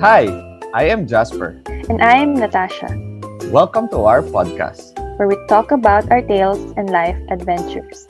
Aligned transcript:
Hi, 0.00 0.24
I 0.72 0.84
am 0.88 1.06
Jasper. 1.06 1.60
And 1.88 2.00
I'm 2.02 2.34
Natasha, 2.34 2.88
Welcome 3.52 3.88
to 3.92 4.04
our 4.08 4.22
podcast. 4.22 4.96
where 5.18 5.28
we 5.28 5.36
talk 5.48 5.70
about 5.70 6.08
our 6.10 6.22
tales 6.24 6.60
and 6.76 6.88
life 6.88 7.16
adventures. 7.28 8.08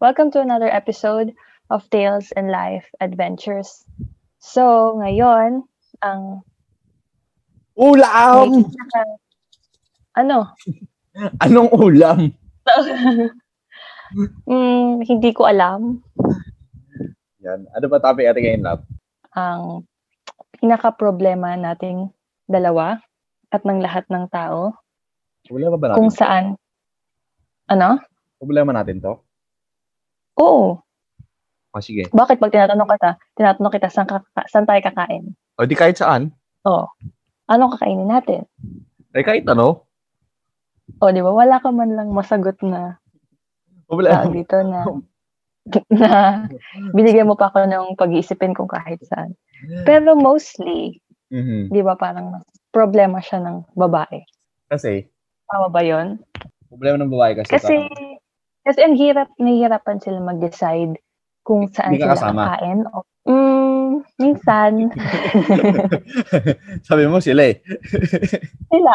Welcome 0.00 0.30
to 0.32 0.40
another 0.40 0.70
episode 0.70 1.34
of 1.70 1.82
Tales 1.90 2.30
and 2.36 2.50
Life 2.50 2.86
Adventures. 3.00 3.82
So, 4.38 4.94
ngayon, 5.02 5.66
ang 6.02 6.42
Ulam! 7.74 8.70
ano, 10.14 10.54
Anong 11.44 11.70
ulam? 11.74 12.34
mm, 14.46 15.02
hindi 15.06 15.30
ko 15.34 15.46
alam 15.46 16.02
Yan. 17.44 17.68
Ano 17.70 17.86
ba 17.86 18.00
topic 18.00 18.24
natin 18.24 18.42
ngayon, 18.42 18.64
Lab? 18.64 18.80
ang 19.34 19.82
pinaka-problema 20.54 21.58
nating 21.58 22.06
dalawa 22.46 23.02
at 23.50 23.66
ng 23.66 23.82
lahat 23.82 24.06
ng 24.06 24.30
tao 24.30 24.78
Problema 25.42 25.74
ba 25.74 25.86
natin? 25.90 25.98
kung 25.98 26.08
saan 26.08 26.44
ano? 27.66 27.98
Problema 28.38 28.70
natin 28.70 29.02
to? 29.02 29.18
Oo. 30.36 30.78
O 31.68 31.80
sige. 31.80 32.06
Bakit 32.08 32.38
pag 32.38 32.54
tinatanong 32.54 32.86
kita, 32.88 33.10
tinatanong 33.34 33.72
kita 33.72 33.88
saan, 33.88 34.06
kaka- 34.06 34.46
saan 34.46 34.64
tayo 34.64 34.80
kakain? 34.80 35.34
O 35.58 35.66
di 35.66 35.74
kahit 35.74 35.98
saan. 35.98 36.30
Oo. 36.62 36.86
Anong 37.44 37.74
kakainin 37.74 38.06
natin? 38.06 38.46
Eh 39.10 39.20
kahit 39.20 39.44
ano. 39.44 39.82
O, 40.96 41.10
di 41.10 41.18
ba? 41.18 41.28
Wala 41.28 41.58
ka 41.58 41.68
man 41.68 41.90
lang 41.90 42.08
masagot 42.08 42.56
na 42.62 43.02
Problema. 43.84 44.22
tawag 44.22 44.32
dito 44.32 44.56
na 44.62 44.86
na 45.92 46.44
binigyan 46.92 47.28
mo 47.28 47.34
pa 47.34 47.48
ako 47.48 47.64
ng 47.64 47.96
pag-iisipin 47.96 48.52
kung 48.52 48.68
kahit 48.68 49.00
saan. 49.08 49.32
Pero 49.88 50.12
mostly, 50.12 51.00
Mhm. 51.32 51.72
di 51.72 51.80
ba 51.80 51.96
parang 51.96 52.30
mas 52.30 52.44
problema 52.68 53.18
siya 53.18 53.40
ng 53.40 53.64
babae. 53.72 54.22
Kasi, 54.68 55.08
Tama 55.44 55.68
ba 55.68 55.80
yon? 55.80 56.20
problema 56.68 56.96
ng 56.98 57.10
babae 57.10 57.32
kasi. 57.34 57.50
Kasi, 57.50 57.74
parang- 57.80 58.18
kasi 58.64 58.78
ang 58.80 58.96
hirap, 58.96 59.28
nahihirapan 59.36 59.98
sila 60.00 60.18
mag-decide 60.20 60.96
kung 61.42 61.68
saan 61.68 61.96
ka 61.96 62.00
sila 62.02 62.14
kasama. 62.16 62.40
kakain. 62.48 62.80
O, 62.88 63.04
mm, 63.24 63.90
minsan, 64.16 64.72
Sabi 66.88 67.04
mo 67.06 67.20
sila 67.20 67.52
eh. 67.52 67.60
sila. 68.68 68.94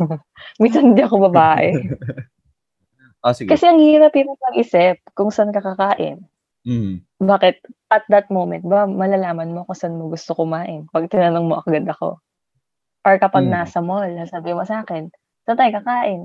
minsan 0.62 0.92
hindi 0.92 1.02
ako 1.02 1.30
babae. 1.30 1.74
Ah, 3.24 3.32
sige. 3.32 3.48
Kasi 3.48 3.64
ang 3.64 3.80
hirap-hirap 3.80 4.36
mag-isip 4.52 5.00
kung 5.16 5.32
saan 5.32 5.48
ka 5.48 5.64
kakain. 5.64 6.20
Mhm. 6.68 7.00
Bakit 7.24 7.56
at 7.88 8.04
that 8.12 8.28
moment 8.28 8.64
ba 8.64 8.84
malalaman 8.84 9.56
mo 9.56 9.64
kung 9.64 9.76
saan 9.76 9.96
mo 9.96 10.12
gusto 10.12 10.36
kumain 10.36 10.84
pag 10.92 11.08
tinanong 11.08 11.48
mo 11.48 11.60
agad 11.64 11.88
ako? 11.88 12.20
Or 13.04 13.16
kapag 13.16 13.48
Mm. 13.48 13.52
nasa 13.52 13.80
mall, 13.80 14.08
sabi 14.28 14.52
mo 14.52 14.64
sa 14.64 14.84
akin, 14.84 15.08
saan 15.44 15.56
tayo 15.56 15.72
kakain? 15.80 16.22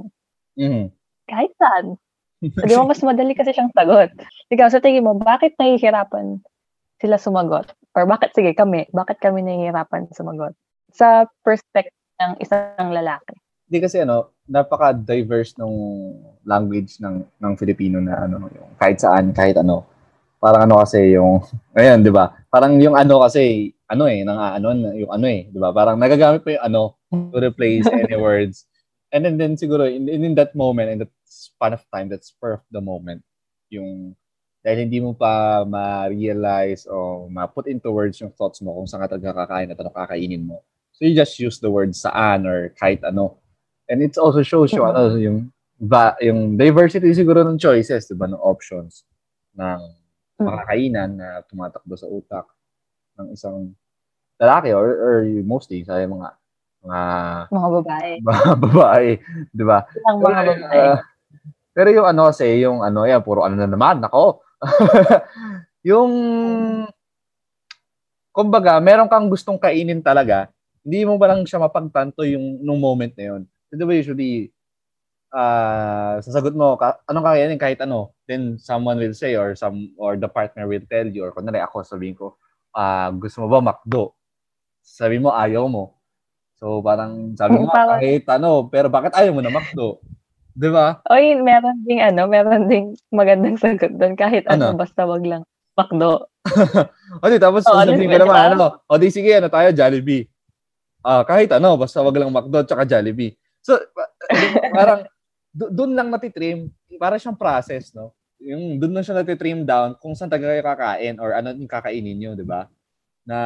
Mhm. 0.60 0.92
Kahit 1.28 1.52
saan. 1.56 1.96
Di 2.40 2.72
ba 2.72 2.88
mas 2.88 3.04
madali 3.04 3.36
kasi 3.36 3.52
siyang 3.52 3.72
sagot? 3.76 4.12
Ikaw, 4.48 4.68
sa 4.72 4.80
tingin 4.80 5.04
mo, 5.04 5.12
bakit 5.16 5.60
nahihirapan 5.60 6.40
sila 7.00 7.20
sumagot? 7.20 7.76
Or 7.96 8.08
bakit, 8.08 8.32
sige, 8.32 8.56
kami, 8.56 8.88
bakit 8.96 9.20
kami 9.20 9.44
nahihirapan 9.44 10.08
sumagot? 10.16 10.56
Sa 10.96 11.28
perspective 11.44 11.92
ng 12.24 12.40
isang 12.40 12.92
lalaki. 12.96 13.36
Hindi 13.68 13.80
kasi 13.84 14.00
ano, 14.08 14.32
napaka-diverse 14.50 15.56
nung 15.62 15.78
language 16.42 16.98
ng 16.98 17.22
ng 17.38 17.54
Filipino 17.56 18.02
na 18.02 18.26
ano, 18.26 18.50
yung 18.50 18.74
kahit 18.82 18.98
saan, 18.98 19.30
kahit 19.32 19.62
ano. 19.62 19.86
Parang 20.42 20.66
ano 20.66 20.82
kasi 20.82 21.14
yung 21.14 21.46
ayan, 21.80 22.02
'di 22.02 22.10
ba? 22.10 22.34
Parang 22.50 22.76
yung 22.82 22.98
ano 22.98 23.22
kasi 23.22 23.72
ano 23.86 24.10
eh, 24.10 24.26
nang 24.26 24.42
ano 24.42 24.68
yung 24.98 25.12
ano 25.14 25.26
eh, 25.30 25.48
'di 25.54 25.60
ba? 25.62 25.70
Parang 25.70 25.96
nagagamit 26.02 26.42
pa 26.42 26.58
yung 26.58 26.66
ano 26.66 26.82
to 27.14 27.38
replace 27.38 27.86
any 28.02 28.18
words. 28.18 28.66
And 29.14 29.26
then 29.26 29.38
then 29.38 29.54
siguro 29.56 29.86
in, 29.86 30.10
in 30.10 30.34
that 30.38 30.58
moment 30.58 30.90
in 30.90 31.00
that 31.06 31.14
span 31.30 31.78
of 31.78 31.86
time, 31.94 32.10
that 32.10 32.26
spur 32.26 32.58
of 32.58 32.64
the 32.74 32.82
moment, 32.82 33.22
yung 33.70 34.18
dahil 34.60 34.86
hindi 34.86 35.00
mo 35.00 35.16
pa 35.16 35.64
ma-realize 35.64 36.84
o 36.92 37.26
ma-put 37.32 37.72
into 37.72 37.88
words 37.96 38.20
yung 38.20 38.34
thoughts 38.36 38.60
mo 38.60 38.76
kung 38.76 38.88
saan 38.90 39.08
ka 39.08 39.16
talaga 39.16 39.48
kakain 39.48 39.72
at 39.72 39.80
ano 39.80 39.92
kakainin 39.94 40.44
mo. 40.44 40.60
So 41.00 41.08
you 41.08 41.16
just 41.16 41.40
use 41.40 41.64
the 41.64 41.72
word 41.72 41.96
saan 41.96 42.44
or 42.44 42.76
kahit 42.76 43.00
ano. 43.08 43.40
And 43.90 44.06
it 44.06 44.14
also 44.22 44.46
shows 44.46 44.70
you 44.72 44.86
ano 44.86 45.18
yung 45.18 45.50
ba, 45.82 46.14
yung 46.22 46.56
diversity 46.60 47.10
siguro 47.18 47.42
ng 47.42 47.58
choices, 47.58 48.06
'di 48.06 48.16
ba, 48.16 48.30
ng 48.30 48.40
options 48.40 49.04
ng 49.58 49.80
Mm. 50.40 50.48
mga 50.56 50.62
kainan 50.72 51.10
na 51.20 51.44
tumatakbo 51.52 52.00
sa 52.00 52.08
utak 52.08 52.48
ng 53.20 53.36
isang 53.36 53.76
lalaki 54.40 54.72
or, 54.72 54.88
or 54.88 55.16
mostly 55.44 55.84
sa 55.84 56.00
mga 56.00 56.32
mga 56.84 57.02
Mga 57.52 57.70
babae. 57.76 58.12
mga 58.30 58.52
babae, 58.62 59.10
'di 59.52 59.64
ba? 59.68 59.80
Ilang 59.84 60.18
mga 60.20 60.30
Pero, 60.30 60.52
babae. 60.56 60.80
ah, 60.80 60.98
pero 61.76 61.90
yung 61.96 62.08
ano 62.08 62.22
kasi, 62.32 62.48
yung 62.64 62.80
ano, 62.84 63.04
yan, 63.08 63.22
puro 63.24 63.44
ano 63.48 63.56
na 63.60 63.68
naman, 63.70 64.00
nako. 64.04 64.44
yung, 65.90 66.12
kumbaga, 68.34 68.80
meron 68.84 69.08
kang 69.12 69.28
gustong 69.32 69.60
kainin 69.60 70.02
talaga, 70.04 70.50
hindi 70.86 71.04
mo 71.08 71.20
ba 71.20 71.32
lang 71.36 71.44
siya 71.48 71.60
mapagtanto 71.64 72.24
yung 72.28 72.62
nung 72.64 72.80
moment 72.82 73.14
na 73.20 73.26
yun. 73.36 73.44
So, 73.70 73.78
di 73.78 73.86
ba 73.86 73.94
usually, 73.94 74.50
ah 75.30 76.18
sasagot 76.26 76.58
mo, 76.58 76.74
ka, 76.74 76.98
anong 77.06 77.22
kakainin 77.22 77.62
kahit 77.62 77.80
ano, 77.86 78.18
then 78.26 78.58
someone 78.58 78.98
will 78.98 79.14
say 79.14 79.38
or 79.38 79.54
some 79.54 79.94
or 80.02 80.18
the 80.18 80.26
partner 80.26 80.66
will 80.66 80.82
tell 80.90 81.06
you 81.06 81.22
or 81.22 81.32
kunwari 81.32 81.62
ako 81.62 81.86
sabihin 81.86 82.18
ko, 82.18 82.34
ah 82.74 83.14
gusto 83.14 83.46
mo 83.46 83.48
ba 83.48 83.62
McDo? 83.62 84.18
Sabi 84.82 85.22
mo 85.22 85.30
ayaw 85.30 85.70
mo. 85.70 86.02
So 86.58 86.82
parang 86.82 87.38
sabi 87.38 87.62
mo 87.62 87.70
Parang- 87.70 88.02
kahit 88.02 88.26
ano, 88.26 88.66
pero 88.68 88.90
bakit 88.90 89.14
ayaw 89.14 89.38
mo 89.38 89.42
na 89.46 89.54
McDo? 89.54 90.02
'Di 90.58 90.70
ba? 90.74 90.98
Oy, 91.14 91.38
meron 91.38 91.78
ding 91.86 92.02
ano, 92.02 92.26
meron 92.26 92.66
ding 92.66 92.98
magandang 93.14 93.56
sagot 93.62 93.94
doon 93.96 94.18
kahit 94.18 94.50
ano, 94.50 94.74
Ano? 94.74 94.82
basta 94.82 95.06
wag 95.06 95.24
lang 95.24 95.46
makdo. 95.78 96.26
O 97.24 97.30
di, 97.30 97.38
tapos 97.40 97.64
ano 97.70 97.94
sasabihin 97.94 98.12
ko 98.12 98.18
naman, 98.22 98.36
diba? 98.36 98.50
ano, 98.58 98.66
o 98.84 98.98
di 98.98 99.10
sige, 99.14 99.32
ano 99.38 99.48
tayo, 99.48 99.70
Jollibee. 99.72 100.28
Ah, 101.00 101.24
kahit 101.24 101.54
ano, 101.56 101.80
basta 101.80 102.04
wag 102.04 102.18
lang 102.18 102.34
McDo 102.34 102.66
tsaka 102.68 102.84
Jollibee. 102.84 103.38
So, 103.70 103.78
pa- 103.94 104.14
parang, 104.78 105.06
do- 105.54 105.70
doon 105.70 105.94
lang 105.94 106.10
natitrim, 106.10 106.74
para 106.98 107.22
siyang 107.22 107.38
process, 107.38 107.94
no? 107.94 108.18
Yung 108.42 108.82
doon 108.82 108.98
lang 108.98 109.06
siya 109.06 109.22
natitrim 109.22 109.62
down 109.62 109.94
kung 110.02 110.18
saan 110.18 110.32
taga 110.32 110.50
kayo 110.50 110.64
kakain 110.66 111.22
or 111.22 111.38
ano 111.38 111.54
yung 111.54 111.70
kakainin 111.70 112.18
nyo, 112.18 112.32
di 112.34 112.48
ba? 112.48 112.66
Na 113.28 113.38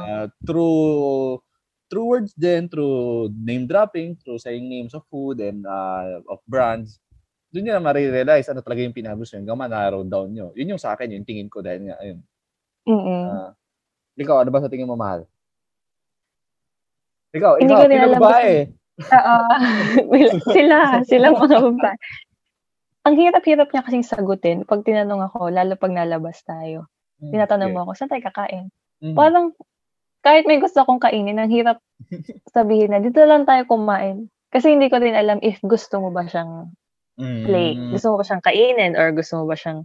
uh, 0.00 0.26
through 0.48 1.36
through 1.92 2.06
words 2.08 2.32
din, 2.32 2.66
through 2.72 3.28
name 3.36 3.68
dropping, 3.68 4.16
through 4.16 4.40
saying 4.40 4.64
names 4.64 4.96
of 4.96 5.04
food 5.12 5.44
and 5.44 5.68
uh, 5.68 6.24
of 6.30 6.40
brands, 6.48 6.96
doon 7.52 7.68
nyo 7.68 7.72
na 7.76 7.84
marirealize 7.84 8.48
ano 8.50 8.64
talaga 8.64 8.82
yung 8.82 8.96
pinagusto 8.96 9.36
nyo, 9.36 9.46
hanggang 9.46 9.60
ma-narrow 9.60 10.02
down 10.02 10.30
nyo. 10.32 10.50
Yun 10.58 10.74
yung 10.74 10.82
sa 10.82 10.96
akin, 10.96 11.12
yung 11.12 11.26
tingin 11.26 11.46
ko 11.46 11.60
dahil 11.62 11.86
nga, 11.86 12.00
ayun, 12.02 12.18
Mm-mm. 12.84 13.24
Ah, 13.30 13.50
ikaw, 14.18 14.44
ano 14.44 14.50
ba 14.52 14.60
sa 14.60 14.68
tingin 14.68 14.88
mo 14.90 14.98
mahal? 14.98 15.24
Ikaw, 17.34 17.58
Hindi 17.58 17.72
ikaw, 17.72 17.78
ko 17.82 17.96
alam 17.96 18.20
babae? 18.20 18.56
Oo. 19.00 19.36
sila, 20.54 21.02
silang 21.02 21.34
mga 21.34 21.58
babae. 21.58 21.98
Ang 23.04 23.14
hirap-hirap 23.20 23.68
niya 23.68 23.84
kasing 23.84 24.06
sagutin 24.06 24.64
pag 24.64 24.80
tinanong 24.80 25.28
ako, 25.28 25.52
lalo 25.52 25.76
pag 25.76 25.92
nalabas 25.92 26.40
tayo. 26.46 26.88
Hmm, 27.20 27.36
Tinatanong 27.36 27.70
okay. 27.70 27.76
mo 27.76 27.80
ako, 27.84 27.90
saan 27.94 28.10
tayo 28.10 28.24
kakain? 28.24 28.66
Mhm. 29.04 29.16
Parang, 29.18 29.46
kahit 30.24 30.48
may 30.48 30.56
gusto 30.56 30.80
akong 30.80 31.02
kainin, 31.02 31.36
ang 31.36 31.52
hirap 31.52 31.78
sabihin 32.56 32.94
na, 32.94 33.02
dito 33.04 33.20
lang 33.26 33.44
tayo 33.44 33.68
kumain. 33.68 34.32
Kasi 34.48 34.72
hindi 34.72 34.86
ko 34.88 35.02
din 35.02 35.18
alam 35.18 35.42
if 35.42 35.58
gusto 35.66 35.98
mo 35.98 36.14
ba 36.14 36.24
siyang 36.24 36.70
play. 37.18 37.74
Mm. 37.74 37.90
Gusto 37.94 38.14
mo 38.14 38.22
ba 38.22 38.24
siyang 38.26 38.44
kainin 38.46 38.94
or 38.94 39.10
gusto 39.10 39.42
mo 39.42 39.50
ba 39.50 39.58
siyang 39.58 39.82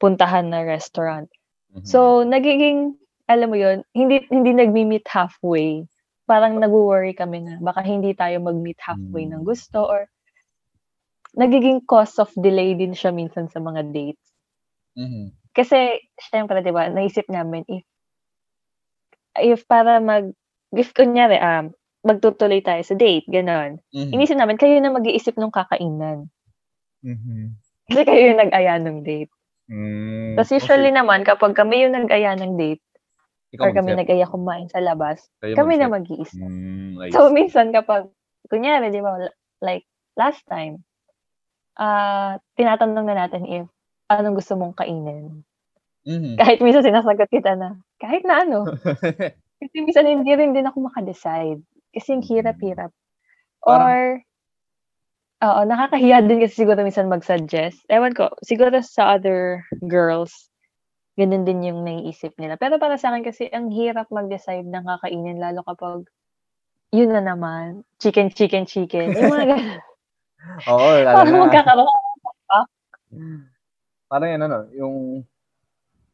puntahan 0.00 0.48
na 0.48 0.64
restaurant. 0.64 1.28
Mhm. 1.76 1.84
So, 1.84 2.24
nagiging, 2.24 2.96
alam 3.30 3.52
mo 3.52 3.56
yun, 3.60 3.84
hindi, 3.94 4.24
hindi 4.32 4.56
nagmi-meet 4.56 5.06
halfway. 5.06 5.86
Parang 6.30 6.54
nag-worry 6.62 7.10
kami 7.18 7.42
na 7.42 7.58
baka 7.58 7.82
hindi 7.82 8.14
tayo 8.14 8.38
mag-meet 8.38 8.78
halfway 8.78 9.26
ng 9.26 9.42
gusto 9.42 9.82
or 9.82 10.06
nagiging 11.34 11.82
cause 11.90 12.22
of 12.22 12.30
delay 12.38 12.78
din 12.78 12.94
siya 12.94 13.10
minsan 13.10 13.50
sa 13.50 13.58
mga 13.58 13.90
dates. 13.90 14.30
Mhm. 14.94 15.34
Kasi, 15.50 15.98
syempre, 16.30 16.62
di 16.62 16.70
ba, 16.70 16.86
naisip 16.86 17.26
namin 17.26 17.66
if 17.66 17.82
if 19.38 19.66
para 19.66 19.98
mag, 20.02 20.34
if 20.74 20.90
kunyari, 20.94 21.38
um, 21.38 21.70
magtutuloy 22.06 22.62
tayo 22.64 22.82
sa 22.82 22.94
date, 22.96 23.26
ganon. 23.28 23.78
Mhm. 23.92 24.10
Inisip 24.14 24.36
namin, 24.38 24.56
kayo 24.58 24.78
na 24.80 24.94
mag-iisip 24.94 25.36
ng 25.36 25.52
kakainan. 25.52 26.30
Mhm. 27.04 27.58
Kasi 27.90 28.00
kayo 28.06 28.22
yung 28.32 28.40
nag-aya 28.40 28.78
ng 28.78 28.98
date. 29.02 29.32
Mm. 29.70 30.34
Tapos 30.34 30.50
usually 30.50 30.90
naman, 30.90 31.22
kapag 31.22 31.54
kami 31.54 31.86
yung 31.86 31.94
nag-aya 31.94 32.34
ng 32.34 32.58
date, 32.58 32.82
Ikaw 33.54 33.66
or 33.66 33.74
kami 33.74 33.98
nag-aya 33.98 34.30
kumain 34.30 34.70
sa 34.70 34.78
labas, 34.78 35.26
Kayo 35.42 35.56
kami 35.58 35.74
na 35.78 35.90
mag-set. 35.90 35.90
mag-iisip. 35.90 36.46
Mm, 36.46 37.02
I 37.02 37.10
So, 37.10 37.30
minsan 37.34 37.74
kapag, 37.74 38.10
kunyari, 38.50 38.90
di 38.94 39.02
ba, 39.02 39.18
like, 39.62 39.86
last 40.18 40.42
time, 40.46 40.82
ah 41.80 42.36
tinatanong 42.58 43.06
na 43.08 43.16
natin 43.26 43.44
if 43.48 43.66
anong 44.12 44.36
gusto 44.38 44.54
mong 44.58 44.76
kainin. 44.76 45.42
Mhm. 46.06 46.36
Kahit 46.40 46.60
minsan 46.64 46.84
sinasagot 46.86 47.28
kita 47.30 47.54
na, 47.58 47.78
Kahit 48.02 48.24
na 48.26 48.42
ano. 48.44 48.60
Kasi 49.62 49.76
minsan 49.86 50.06
hindi 50.10 50.32
rin 50.34 50.52
din 50.56 50.66
ako 50.68 50.90
makadecide. 50.90 51.62
Kasi 51.94 52.16
yung 52.18 52.26
hirap-hirap. 52.26 52.90
Or, 53.64 54.20
oo, 55.44 55.60
nakakahiya 55.68 56.26
din 56.26 56.42
kasi 56.42 56.64
siguro 56.66 56.82
minsan 56.82 57.08
mag-suggest. 57.12 57.86
Ewan 57.92 58.12
ko, 58.18 58.28
siguro 58.44 58.74
sa 58.82 59.16
other 59.16 59.62
girls, 59.86 60.49
ganun 61.18 61.46
din 61.46 61.66
yung 61.66 61.80
naiisip 61.82 62.36
nila. 62.38 62.54
Pero 62.60 62.78
para 62.78 62.94
sa 63.00 63.10
akin 63.10 63.24
kasi, 63.26 63.50
ang 63.50 63.70
hirap 63.70 64.06
mag-decide 64.10 64.66
ng 64.66 64.84
kakainin, 64.86 65.38
lalo 65.42 65.64
kapag, 65.66 66.06
yun 66.90 67.10
na 67.14 67.22
naman, 67.22 67.86
chicken, 68.02 68.30
chicken, 68.30 68.66
chicken. 68.66 69.14
Yung 69.14 69.30
mga 69.30 69.46
ganun. 69.54 69.80
Oo, 70.70 70.88
lalo 71.04 71.14
Parang 71.14 71.36
na. 71.36 71.42
magkakaroon 71.46 71.90
ng 71.90 72.00
Parang 74.10 74.28
yan, 74.30 74.42
ano, 74.42 74.58
yung, 74.74 74.96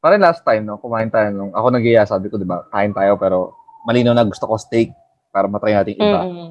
parang 0.05 0.21
last 0.21 0.45
time, 0.45 0.69
no, 0.69 0.77
kumain 0.77 1.09
tayo 1.09 1.33
nung, 1.33 1.53
ako 1.57 1.67
nag 1.73 1.87
sabi 2.05 2.29
ko, 2.29 2.37
di 2.37 2.45
ba, 2.45 2.69
kain 2.69 2.93
tayo, 2.93 3.17
pero 3.17 3.57
malinaw 3.89 4.13
na 4.13 4.29
gusto 4.29 4.45
ko 4.45 4.61
steak 4.61 4.93
para 5.33 5.49
matry 5.49 5.73
natin 5.73 5.97
iba. 5.97 6.21
Mm-mm. 6.25 6.51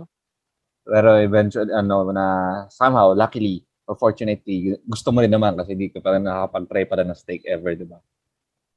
Pero 0.86 1.18
eventually, 1.18 1.74
ano, 1.74 2.10
na 2.14 2.26
somehow, 2.70 3.14
luckily, 3.14 3.66
or 3.86 3.94
fortunately, 3.98 4.74
gusto 4.90 5.14
mo 5.14 5.22
rin 5.22 5.34
naman 5.34 5.54
kasi 5.54 5.78
di 5.78 5.94
ka 5.94 6.02
pa 6.02 6.18
rin 6.18 6.26
nakakapag-try 6.26 6.84
pa 6.90 6.98
rin 7.02 7.10
ng 7.10 7.18
steak 7.18 7.46
ever, 7.46 7.78
di 7.78 7.86
ba? 7.86 8.02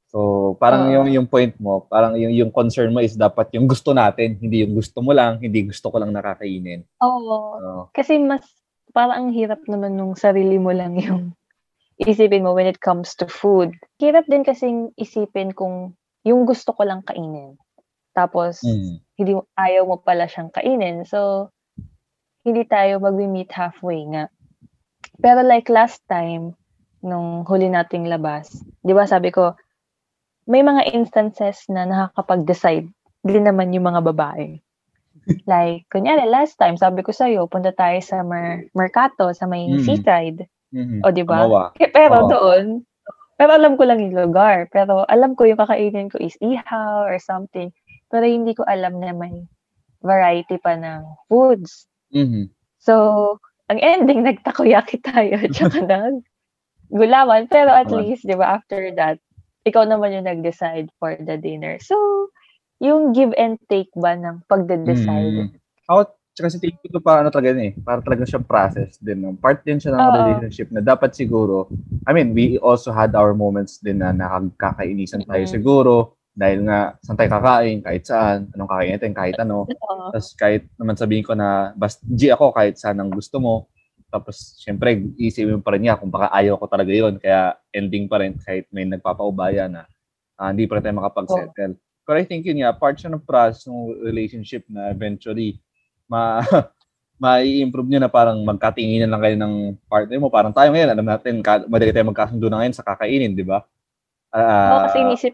So, 0.09 0.57
parang 0.57 0.89
Oo. 0.89 0.93
yung 0.93 1.07
yung 1.13 1.27
point 1.29 1.53
mo, 1.61 1.85
parang 1.85 2.17
yung 2.17 2.33
yung 2.33 2.49
concern 2.49 2.89
mo 2.89 2.97
is 2.97 3.13
dapat 3.13 3.53
yung 3.53 3.69
gusto 3.69 3.93
natin, 3.93 4.41
hindi 4.41 4.65
yung 4.65 4.73
gusto 4.73 5.05
mo 5.05 5.13
lang, 5.13 5.37
hindi 5.37 5.69
gusto 5.69 5.93
ko 5.93 6.01
lang 6.01 6.09
nakakainin. 6.09 6.81
Oo. 7.05 7.37
So, 7.61 7.69
Kasi 7.93 8.17
mas, 8.17 8.41
parang 8.89 9.29
ang 9.29 9.29
hirap 9.29 9.61
naman 9.69 9.93
nung 9.93 10.17
sarili 10.17 10.57
mo 10.57 10.73
lang 10.73 10.97
yung 10.97 11.37
isipin 12.01 12.41
mo 12.41 12.57
when 12.57 12.65
it 12.65 12.81
comes 12.81 13.13
to 13.13 13.29
food. 13.29 13.69
Hirap 14.01 14.25
din 14.25 14.41
kasing 14.41 14.89
isipin 14.97 15.53
kung 15.53 15.93
yung 16.25 16.49
gusto 16.49 16.73
ko 16.73 16.89
lang 16.89 17.05
kainin. 17.05 17.53
Tapos, 18.17 18.65
mm, 18.65 19.05
hindi 19.21 19.31
mo- 19.37 19.45
ayaw 19.61 19.85
mo 19.85 20.01
pala 20.01 20.25
siyang 20.25 20.49
kainin. 20.49 21.05
So, 21.05 21.53
hindi 22.41 22.65
tayo 22.65 22.97
mag-meet 22.97 23.53
halfway 23.53 24.09
nga. 24.09 24.25
Pero 25.21 25.45
like 25.45 25.69
last 25.69 26.01
time, 26.09 26.57
nung 27.05 27.45
huli 27.45 27.69
nating 27.69 28.09
labas, 28.09 28.57
di 28.81 28.95
ba 28.95 29.05
sabi 29.05 29.29
ko, 29.29 29.53
may 30.49 30.65
mga 30.65 30.89
instances 30.91 31.69
na 31.69 31.85
nakakapag-decide 31.85 32.89
din 33.21 33.43
naman 33.45 33.69
yung 33.69 33.85
mga 33.85 34.01
babae. 34.01 34.57
Like, 35.45 35.85
kunyari, 35.93 36.25
last 36.25 36.57
time, 36.57 36.73
sabi 36.73 37.05
ko 37.05 37.13
sa'yo, 37.13 37.45
punta 37.45 37.69
tayo 37.69 38.01
sa 38.01 38.25
Mer- 38.25 38.65
Mercato, 38.73 39.29
sa 39.31 39.45
may 39.45 39.69
Mm. 39.69 39.83
seaside. 39.85 40.39
mhm. 40.73 41.05
O, 41.05 41.13
di 41.13 41.21
ba? 41.21 41.45
Eh, 41.77 41.89
Pero 41.89 42.25
Oo. 42.25 42.29
doon, 42.29 42.65
pero 43.37 43.55
alam 43.55 43.77
ko 43.77 43.85
lang 43.85 44.01
yung 44.01 44.17
lugar. 44.19 44.67
Pero 44.69 45.05
alam 45.07 45.33
ko 45.37 45.45
yung 45.47 45.57
kakainin 45.57 46.09
ko 46.11 46.17
is 46.19 46.35
ihaw 46.43 47.07
or 47.07 47.17
something. 47.21 47.69
Pero 48.09 48.25
hindi 48.25 48.51
ko 48.57 48.65
alam 48.67 48.97
na 48.99 49.13
may 49.13 49.45
variety 50.01 50.57
pa 50.59 50.75
ng 50.75 51.05
foods. 51.31 51.87
Mhm. 52.11 52.49
So, 52.81 52.93
ang 53.69 53.79
ending, 53.79 54.21
nagtakoyaki 54.27 54.99
tayo. 55.05 55.39
Tsaka 55.53 55.77
nag 55.89 56.19
gulaman. 56.89 57.45
Pero 57.47 57.69
at 57.71 57.87
least, 57.89 58.25
di 58.25 58.33
ba, 58.33 58.57
after 58.59 58.91
that, 58.97 59.21
ikaw 59.67 59.83
naman 59.83 60.15
yung 60.15 60.27
nag-decide 60.27 60.87
for 60.99 61.15
the 61.19 61.35
dinner. 61.35 61.75
So, 61.83 61.95
yung 62.79 63.11
give 63.11 63.35
and 63.35 63.59
take 63.67 63.91
ba 63.95 64.15
ng 64.15 64.47
pagde-decide? 64.47 65.51
Mm. 65.51 65.59
Ako, 65.89 66.01
tsaka 66.31 66.47
si 66.47 66.57
tingin 66.63 66.79
ko 66.95 67.03
pa 67.03 67.19
ano 67.19 67.27
talaga 67.27 67.59
eh, 67.59 67.75
para 67.75 67.99
talaga 67.99 68.23
siyang 68.23 68.47
process 68.47 68.95
din. 69.03 69.19
No? 69.19 69.35
Part 69.35 69.67
din 69.67 69.81
siya 69.81 69.99
ng 69.99 70.03
Oo. 70.07 70.13
relationship 70.15 70.71
na 70.71 70.79
dapat 70.79 71.11
siguro, 71.11 71.67
I 72.07 72.15
mean, 72.15 72.31
we 72.31 72.55
also 72.63 72.95
had 72.95 73.11
our 73.19 73.35
moments 73.35 73.83
din 73.83 73.99
na 73.99 74.15
nakakakainisan 74.15 75.27
tayo 75.27 75.43
Mm. 75.43 75.51
siguro 75.51 75.93
dahil 76.39 76.63
nga 76.63 76.95
saan 77.03 77.19
tayo 77.19 77.29
kakain, 77.35 77.77
kahit 77.83 78.03
saan, 78.07 78.37
anong 78.55 78.69
kakain 78.71 78.91
natin, 78.95 79.11
kahit 79.11 79.35
ano. 79.43 79.67
Tapos 80.15 80.29
kahit 80.39 80.63
naman 80.79 80.95
sabihin 80.95 81.25
ko 81.27 81.35
na, 81.35 81.75
basta 81.75 81.99
G 82.07 82.31
ako 82.31 82.55
kahit 82.55 82.79
saan 82.79 82.95
ang 83.03 83.11
gusto 83.11 83.43
mo. 83.43 83.67
Tapos, 84.09 84.57
syempre, 84.57 84.97
isipin 85.21 85.57
mo 85.57 85.61
pa 85.61 85.77
rin 85.77 85.85
niya 85.85 85.97
kung 85.97 86.09
baka 86.09 86.33
ayaw 86.33 86.57
ko 86.57 86.65
talaga 86.65 86.89
yon 86.89 87.21
Kaya 87.21 87.57
ending 87.69 88.09
pa 88.09 88.21
rin 88.21 88.33
kahit 88.41 88.65
may 88.73 88.85
nagpapaubaya 88.89 89.69
na 89.69 89.85
ah, 90.37 90.49
hindi 90.49 90.65
pa 90.65 90.77
rin 90.77 90.83
tayo 90.85 90.97
makapag-settle. 90.97 91.73
Pero 92.05 92.15
I 92.17 92.25
think 92.25 92.41
yun 92.49 92.65
nga, 92.65 92.73
part 92.73 92.97
siya 92.97 93.13
ng 93.13 93.21
process 93.21 93.69
ng 93.69 94.01
relationship 94.01 94.65
na 94.65 94.89
eventually 94.89 95.61
ma 96.09 96.41
mai-improve 97.21 97.85
niyo 97.91 97.99
na 97.99 98.09
parang 98.09 98.39
magkatinginan 98.47 99.11
lang 99.11 99.21
kayo 99.21 99.35
ng 99.37 99.53
partner 99.91 100.17
mo. 100.23 100.31
Parang 100.31 100.55
tayo 100.55 100.71
ngayon, 100.71 100.89
alam 100.89 101.05
natin, 101.05 101.43
ka, 101.43 101.67
madali 101.67 101.91
tayo 101.91 102.07
magkasundo 102.07 102.47
na 102.47 102.63
ngayon 102.63 102.75
sa 102.79 102.87
kakainin, 102.87 103.35
di 103.35 103.43
ba? 103.43 103.59
Oo, 104.31 104.39
Ah, 104.39 104.87
kasi 104.87 104.97
inisip, 105.03 105.33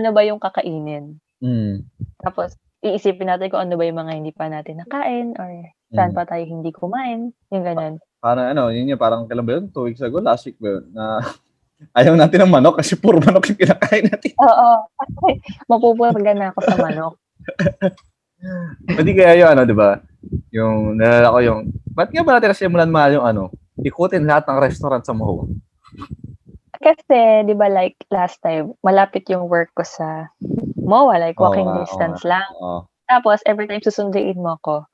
ano 0.00 0.08
ba 0.16 0.24
yung 0.24 0.40
kakainin? 0.40 1.20
mm, 1.44 1.84
Tapos, 2.24 2.56
iisipin 2.84 3.32
natin 3.32 3.48
kung 3.48 3.64
ano 3.64 3.80
ba 3.80 3.88
yung 3.88 4.00
mga 4.04 4.12
hindi 4.20 4.32
pa 4.36 4.52
natin 4.52 4.84
nakain 4.84 5.32
or 5.40 5.48
saan 5.96 6.12
mm. 6.12 6.16
pa 6.20 6.28
tayo 6.28 6.44
hindi 6.44 6.70
kumain. 6.70 7.32
Yung 7.48 7.64
ganun. 7.64 7.94
Parang 8.20 8.52
ano, 8.52 8.68
yun 8.68 8.92
yun, 8.92 9.00
parang 9.00 9.24
kailan 9.24 9.46
ba 9.48 9.52
yun? 9.56 9.66
Two 9.72 9.88
weeks 9.88 10.04
ago, 10.04 10.20
last 10.20 10.44
week 10.44 10.60
ba 10.60 10.78
yun? 10.78 10.84
Na 10.92 11.24
ayaw 11.98 12.12
natin 12.14 12.44
ng 12.44 12.52
manok 12.52 12.84
kasi 12.84 13.00
puro 13.00 13.18
manok 13.24 13.48
yung 13.48 13.60
kinakain 13.60 14.04
natin. 14.04 14.32
Oo. 14.44 14.70
Mapupurga 15.72 16.32
na 16.36 16.52
ako 16.52 16.60
sa 16.60 16.76
manok. 16.76 17.14
Pwede 18.84 19.10
kaya 19.16 19.32
yung 19.40 19.50
ano, 19.56 19.62
di 19.64 19.76
ba? 19.76 20.04
Yung, 20.52 21.00
nalala 21.00 21.32
ko 21.32 21.38
yung, 21.40 21.60
ba't 21.96 22.12
nga 22.12 22.20
ba 22.20 22.36
natin 22.36 22.52
nasimulan 22.52 22.92
mahal 22.92 23.16
yung 23.16 23.26
ano, 23.26 23.42
ikutin 23.80 24.28
lahat 24.28 24.44
ng 24.48 24.60
restaurant 24.60 25.04
sa 25.04 25.16
Moho? 25.16 25.48
Kasi, 26.84 27.48
di 27.48 27.56
ba 27.56 27.72
like 27.72 27.96
last 28.12 28.44
time, 28.44 28.76
malapit 28.84 29.24
yung 29.32 29.48
work 29.48 29.72
ko 29.72 29.84
sa 29.88 30.28
MOA, 30.84 31.16
like 31.18 31.38
Oo 31.40 31.44
walking 31.48 31.68
oo 31.68 31.80
distance 31.80 32.22
nga. 32.22 32.40
lang. 32.44 32.48
Oo. 32.60 32.78
Tapos, 33.08 33.40
every 33.48 33.66
time 33.68 33.80
susunduin 33.84 34.36
mo 34.38 34.56
ko, 34.64 34.84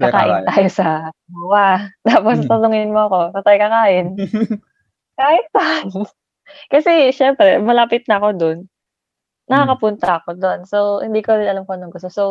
kakain 0.00 0.44
tayo 0.48 0.68
sa 0.70 0.86
MOA. 1.32 1.90
Tapos, 2.08 2.36
Hmm. 2.40 2.48
tatungin 2.48 2.92
mo 2.94 3.08
ko, 3.10 3.20
tayo 3.44 3.58
kakain. 3.60 4.06
Kahit 5.20 5.46
saan. 5.52 5.86
Kasi, 6.72 7.12
syempre, 7.14 7.60
malapit 7.62 8.04
na 8.08 8.18
ako 8.22 8.28
dun. 8.36 8.58
Nakakapunta 9.50 10.22
ako 10.22 10.30
dun. 10.38 10.60
So, 10.64 11.02
hindi 11.04 11.20
ko 11.24 11.36
rin 11.36 11.48
alam 11.50 11.66
kung 11.68 11.80
anong 11.82 11.94
gusto. 11.94 12.08
So, 12.10 12.24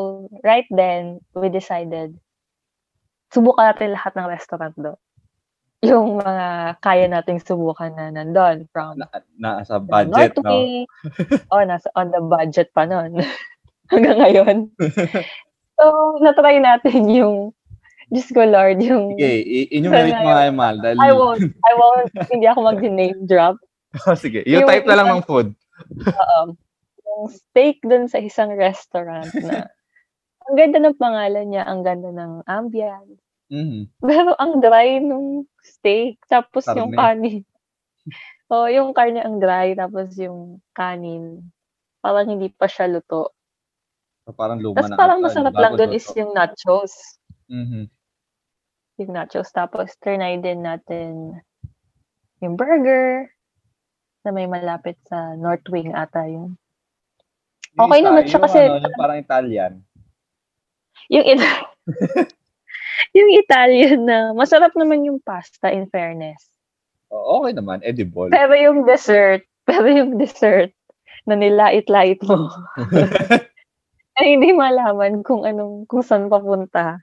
right 0.43 0.65
then, 0.73 1.19
we 1.37 1.49
decided, 1.51 2.15
subukan 3.29 3.73
natin 3.75 3.93
lahat 3.93 4.13
ng 4.17 4.27
restaurant 4.31 4.75
doon. 4.79 4.99
Yung 5.79 6.19
mga 6.19 6.75
kaya 6.83 7.07
nating 7.07 7.39
subukan 7.39 7.95
na 7.95 8.11
nandun. 8.11 8.67
From 8.75 8.99
na, 8.99 9.07
na 9.39 9.51
sa 9.63 9.79
budget, 9.79 10.35
no? 10.43 10.83
Oh, 11.55 11.63
nasa 11.63 11.87
on 11.95 12.11
the 12.11 12.19
budget 12.19 12.67
pa 12.75 12.83
nun. 12.83 13.15
Hanggang 13.91 14.19
ngayon. 14.19 14.55
so, 15.79 15.83
natry 16.19 16.59
natin 16.59 17.07
yung, 17.09 17.55
Diyos 18.11 18.29
ko 18.29 18.43
Lord, 18.43 18.83
yung, 18.83 19.15
Sige, 19.15 19.33
i- 19.39 19.71
enumerate 19.71 20.19
mo 20.19 20.29
nga 20.29 20.51
mahal. 20.51 20.77
Dahil, 20.83 20.97
I 20.99 21.11
won't, 21.15 21.41
I 21.47 21.73
won't, 21.73 22.11
hindi 22.27 22.45
ako 22.45 22.59
mag-name 22.69 23.19
drop. 23.25 23.55
Oh, 24.05 24.13
sige, 24.19 24.43
yung, 24.45 24.65
Yung 24.65 24.69
type 24.69 24.85
na 24.85 24.97
lang 24.99 25.07
ng 25.09 25.25
food. 25.25 25.55
Oo. 26.05 26.41
yung 27.09 27.23
steak 27.33 27.81
dun 27.81 28.05
sa 28.05 28.21
isang 28.21 28.53
restaurant 28.53 29.31
na, 29.41 29.65
ang 30.45 30.53
ganda 30.59 30.77
ng 30.81 30.97
pangalan 30.99 31.49
niya, 31.49 31.63
ang 31.65 31.81
ganda 31.81 32.11
ng 32.13 32.45
ambience. 32.45 33.17
Mhm. 33.49 33.89
Pero 34.05 34.37
ang 34.37 34.61
dry 34.61 35.01
nung 35.01 35.49
steak, 35.69 36.17
tapos 36.25 36.65
yung 36.69 36.89
Karne. 36.91 37.45
kanin. 37.45 37.45
oh, 38.51 38.65
yung 38.65 38.91
karne 38.91 39.21
ang 39.21 39.37
dry, 39.37 39.73
tapos 39.73 40.17
yung 40.17 40.57
kanin, 40.73 41.45
parang 42.01 42.25
hindi 42.27 42.49
pa 42.49 42.65
siya 42.65 42.89
luto. 42.89 43.31
So, 44.25 44.33
parang 44.33 44.57
luma 44.57 44.77
Tapos 44.77 44.89
na. 44.89 44.97
parang 44.97 45.19
masarap 45.21 45.53
lang 45.53 45.73
doon 45.75 45.91
is 45.91 46.05
yung 46.13 46.33
nachos. 46.33 46.93
Mhm. 47.45 47.89
Yung 48.97 49.11
nachos. 49.11 49.49
Tapos, 49.49 49.93
trinay 49.97 50.37
din 50.37 50.61
natin 50.61 51.37
yung 52.39 52.53
burger 52.53 53.27
na 54.21 54.31
may 54.31 54.45
malapit 54.45 54.95
sa 55.05 55.33
North 55.33 55.65
Wing 55.67 55.91
ata 55.91 56.23
yung 56.23 56.55
Yung 57.71 57.85
Okay 57.85 57.99
isa, 57.99 58.05
naman 58.05 58.23
siya 58.23 58.33
yung 58.33 58.43
kasi- 58.43 58.65
Ano, 58.65 58.81
yung 58.81 58.97
parang 58.97 59.19
Italian. 59.19 59.73
yung 61.07 61.25
It- 61.25 61.41
yung 63.13 63.29
Italian 63.37 64.05
na 64.05 64.17
masarap 64.37 64.73
naman 64.77 65.05
yung 65.05 65.19
pasta 65.23 65.71
in 65.73 65.89
fairness. 65.89 66.49
Oh, 67.09 67.41
okay 67.41 67.57
naman, 67.57 67.81
edible. 67.81 68.29
Pero 68.29 68.53
yung 68.53 68.85
dessert, 68.85 69.41
pero 69.69 69.89
yung 69.89 70.21
dessert 70.21 70.69
na 71.25 71.35
nilait-lait 71.37 72.17
mo 72.25 72.49
ay 74.19 74.25
hindi 74.33 74.49
malaman 74.49 75.21
kung 75.21 75.45
anong 75.45 75.85
kung 75.85 76.01
saan 76.01 76.29
papunta. 76.31 77.01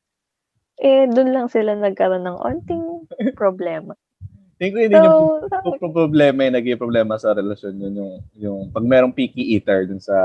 Eh 0.77 1.09
doon 1.09 1.33
lang 1.33 1.47
sila 1.49 1.73
nagkaroon 1.73 2.27
ng 2.27 2.39
onting 2.43 2.85
problema. 3.39 3.97
Tingin 4.57 4.73
ko 4.73 4.79
yun 4.81 4.91
din 4.93 5.05
yung 5.05 5.25
So, 5.53 5.93
problema 5.93 6.49
yung 6.49 6.57
naging 6.57 6.81
problema 6.81 7.21
sa 7.21 7.37
relasyon 7.37 7.77
yun 7.77 7.95
yung 7.97 8.15
yung 8.37 8.61
pag 8.73 8.85
merong 8.85 9.13
picky 9.13 9.57
eater 9.57 9.85
dun 9.89 10.01
sa 10.01 10.17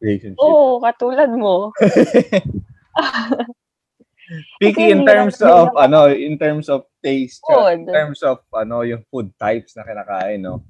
relationship. 0.00 0.40
Oo, 0.40 0.80
katulad 0.80 1.28
mo. 1.32 1.72
picky 4.58 4.90
in 4.90 5.02
terms 5.02 5.40
of 5.40 5.74
ano, 5.74 6.06
in 6.06 6.36
terms 6.36 6.68
of 6.68 6.86
taste, 7.00 7.42
tsaka 7.42 7.74
in 7.74 7.84
Food. 7.84 7.92
terms 7.92 8.20
of 8.22 8.38
ano 8.52 8.82
yung 8.82 9.02
food 9.08 9.30
types 9.36 9.74
na 9.74 9.82
kinakain, 9.82 10.40
no. 10.40 10.62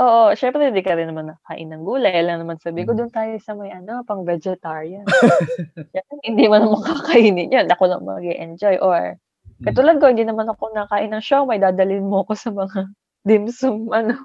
Oo, 0.00 0.32
syempre 0.32 0.64
hindi 0.64 0.80
ka 0.80 0.96
rin 0.96 1.12
naman 1.12 1.28
nakain 1.28 1.68
ng 1.68 1.84
gulay. 1.84 2.16
Alam 2.16 2.40
naman 2.40 2.56
sabi 2.56 2.88
ko, 2.88 2.96
Mm. 2.96 2.98
doon 3.04 3.12
tayo 3.12 3.34
sa 3.36 3.52
may 3.52 3.68
ano, 3.68 4.00
pang 4.08 4.24
vegetarian. 4.24 5.04
Hindi 6.24 6.48
mo 6.48 6.56
naman 6.56 6.80
kakainin 6.80 7.52
yun. 7.52 7.68
Ako 7.68 7.84
lang 7.84 8.08
mag 8.08 8.24
enjoy 8.24 8.80
Or, 8.80 9.20
Mm. 9.60 9.64
katulad 9.68 10.00
ko, 10.00 10.08
hindi 10.08 10.24
naman 10.24 10.48
ako 10.48 10.72
nakain 10.72 11.12
ng 11.12 11.20
siomay. 11.20 11.60
Dadalhin 11.60 12.08
mo 12.08 12.24
ako 12.24 12.32
sa 12.32 12.48
mga 12.48 12.88
dim 13.28 13.44
sum, 13.52 13.92
ano, 13.92 14.16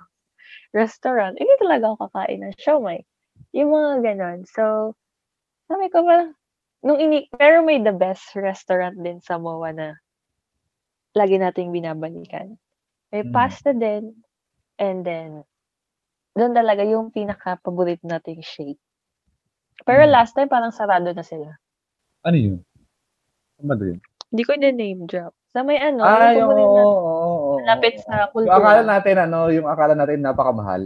restaurant. 0.71 1.35
Hindi 1.35 1.51
talaga 1.59 1.91
ako 1.91 2.07
kakain 2.07 2.39
ng 2.47 2.55
siomay. 2.55 3.03
Yung 3.51 3.75
mga 3.75 3.91
ganon. 3.99 4.47
So, 4.47 4.95
sabi 5.67 5.91
ko 5.91 6.07
ba, 6.07 6.31
nung 6.85 7.01
ini, 7.01 7.25
pero 7.33 7.65
may 7.65 7.81
the 7.81 7.91
best 7.91 8.29
restaurant 8.37 8.93
din 9.01 9.17
sa 9.19 9.41
MOA 9.41 9.73
na 9.73 9.97
lagi 11.15 11.39
nating 11.39 11.71
binabalikan. 11.71 12.59
May 13.09 13.23
Mm. 13.23 13.31
pasta 13.31 13.71
din. 13.71 14.13
And 14.75 15.07
then, 15.07 15.47
doon 16.35 16.51
talaga 16.53 16.83
yung 16.83 17.09
pinaka-paborito 17.15 18.03
nating 18.03 18.43
shake. 18.43 18.81
Pero 19.87 20.03
Mm. 20.05 20.11
last 20.11 20.35
time, 20.35 20.51
parang 20.51 20.75
sarado 20.75 21.09
na 21.15 21.23
sila. 21.23 21.55
Ano 22.27 22.35
yun? 22.37 22.59
Ano 23.63 23.73
ba 23.79 23.85
yun? 23.87 23.99
Hindi 24.35 24.43
ko 24.43 24.53
na-name 24.59 25.01
drop. 25.07 25.31
Sa 25.55 25.63
may 25.63 25.79
ano, 25.79 26.03
Ah, 26.03 26.35
yung 26.35 26.43
yung, 26.43 26.49
paborito 26.51 26.67
oo, 26.67 26.75
na 26.75 26.83
oo, 26.83 27.23
oo, 27.23 27.55
malapit 27.63 27.93
oo. 27.95 28.03
sa 28.03 28.15
Yung 28.43 28.51
akala 28.51 28.81
kultura. 28.83 28.91
natin, 28.91 29.15
ano, 29.23 29.39
yung 29.55 29.67
akala 29.71 29.93
natin 29.95 30.19
napakamahal. 30.19 30.83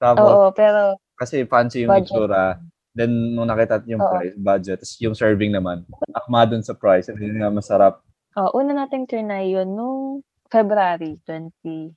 Tapos, 0.00 0.32
Oo, 0.32 0.48
pero 0.56 0.96
kasi 1.18 1.44
fancy 1.44 1.84
yung 1.84 1.92
budget. 1.92 2.08
itsura. 2.08 2.56
Then, 2.98 3.38
nung 3.38 3.46
nakita 3.46 3.78
yung 3.86 4.02
Oo. 4.02 4.10
price, 4.10 4.34
budget, 4.34 4.82
tapos 4.82 4.98
yung 4.98 5.14
serving 5.14 5.54
naman, 5.54 5.86
akma 6.10 6.42
dun 6.42 6.66
sa 6.66 6.74
price, 6.74 7.06
hindi 7.06 7.38
nga 7.38 7.46
masarap. 7.46 8.02
oh, 8.34 8.50
una 8.54 8.74
nating 8.74 9.06
trinay 9.06 9.54
yun 9.54 9.70
nung 9.70 10.26
February 10.50 11.14
2019. 11.22 11.94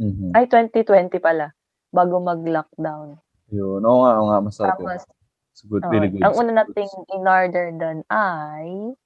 Mhm. 0.00 0.32
Ay, 0.32 0.48
2020 0.48 1.20
pala. 1.20 1.52
Bago 1.88 2.24
mag-lockdown. 2.24 3.20
Yun, 3.52 3.84
oo 3.84 3.98
nga, 4.00 4.12
oo 4.16 4.26
nga, 4.28 4.38
masarap 4.40 4.80
yun. 4.80 4.88
Tapos, 4.88 5.04
It's 5.52 5.60
good, 5.68 5.84
really 5.92 6.08
good. 6.08 6.24
ang 6.24 6.32
una 6.32 6.64
nating 6.64 6.88
in-order 7.12 7.68
doon 7.76 8.00
ay 8.08 8.96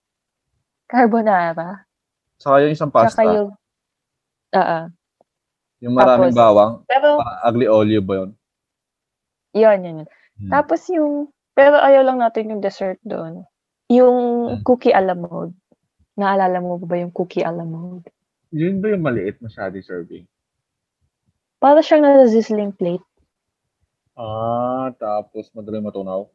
carbonara. 0.86 1.82
Saka 2.38 2.62
yung 2.62 2.70
isang 2.70 2.94
pasta, 2.94 3.18
Tsaka 3.18 3.34
yung, 3.34 3.50
oo. 4.54 4.78
yung 5.82 5.94
maraming 5.98 6.30
tapos- 6.30 6.38
bawang, 6.38 6.72
Pero, 6.86 7.18
ah, 7.18 7.50
ugly 7.50 7.66
olive 7.66 8.06
ba 8.06 8.14
yun? 8.22 8.30
Yun, 9.56 9.80
yun, 9.80 9.96
yun. 10.04 10.08
Hmm. 10.36 10.50
Tapos 10.52 10.84
yung, 10.92 11.32
pero 11.56 11.80
ayaw 11.80 12.04
lang 12.04 12.20
natin 12.20 12.52
yung 12.52 12.60
dessert 12.60 13.00
doon. 13.08 13.48
Yung 13.88 14.16
Hmm. 14.52 14.60
cookie 14.62 14.92
a 14.92 15.00
la 15.00 15.16
mode. 15.16 15.56
Naalala 16.20 16.60
mo 16.60 16.76
ba 16.76 17.00
yung 17.00 17.12
cookie 17.12 17.40
a 17.40 17.48
la 17.48 17.64
mode? 17.64 18.04
Yun 18.52 18.84
ba 18.84 18.92
yung 18.92 19.04
maliit 19.04 19.40
masyado 19.40 19.80
serving? 19.80 20.28
Para 21.56 21.80
siyang 21.80 22.04
nasa 22.04 22.28
sizzling 22.28 22.76
plate. 22.76 23.02
Ah, 24.16 24.92
tapos 24.96 25.48
madali 25.52 25.80
matunaw. 25.80 26.28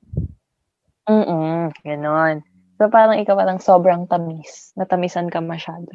Mm 1.10 1.74
ganon. 1.82 2.46
So 2.78 2.90
parang 2.90 3.18
ikaw 3.18 3.38
parang 3.38 3.58
sobrang 3.62 4.06
tamis. 4.06 4.74
Natamisan 4.78 5.30
ka 5.30 5.42
masyado. 5.42 5.90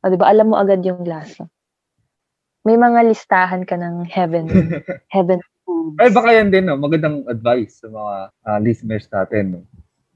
O, 0.00 0.08
di 0.08 0.16
ba? 0.16 0.28
Alam 0.32 0.52
mo 0.52 0.56
agad 0.56 0.80
yung 0.84 1.04
lasa. 1.04 1.48
May 2.64 2.76
mga 2.76 3.04
listahan 3.08 3.64
ka 3.64 3.76
ng 3.76 4.04
heaven, 4.08 4.46
heaven. 5.14 5.40
Ay, 5.96 6.10
baka 6.12 6.28
yan 6.36 6.52
din, 6.52 6.68
no? 6.68 6.76
magandang 6.76 7.24
advice 7.24 7.80
sa 7.80 7.88
mga 7.88 8.14
ah, 8.44 8.60
listeners 8.60 9.08
natin. 9.08 9.44
No? 9.56 9.60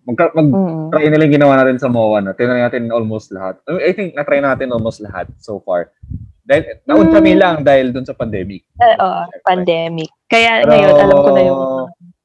Mag, 0.03 0.19
mag 0.35 0.49
Mm. 0.51 0.91
try 0.91 1.07
nila 1.09 1.25
yung 1.25 1.37
ginawa 1.39 1.55
natin 1.63 1.79
sa 1.79 1.89
MOA. 1.89 2.21
No? 2.21 2.35
Tinry 2.37 2.61
natin 2.61 2.91
almost 2.93 3.33
lahat. 3.33 3.63
I, 3.65 3.71
mean, 3.73 3.83
I 3.87 3.93
think 3.95 4.09
na-try 4.19 4.43
natin 4.43 4.75
almost 4.75 4.99
lahat 4.99 5.31
so 5.39 5.63
far. 5.63 5.95
Dahil, 6.43 6.83
naun 6.85 7.09
Mm. 7.09 7.15
kami 7.15 7.33
lang 7.39 7.57
dahil 7.63 7.95
dun 7.95 8.03
sa 8.03 8.13
pandemic. 8.19 8.67
Eh, 8.83 8.97
oo, 8.99 9.23
pandemic. 9.47 10.11
Kaya 10.27 10.67
Pero, 10.67 10.75
ngayon, 10.75 10.95
alam 10.99 11.19
ko 11.23 11.31
na 11.31 11.43
yung 11.47 11.63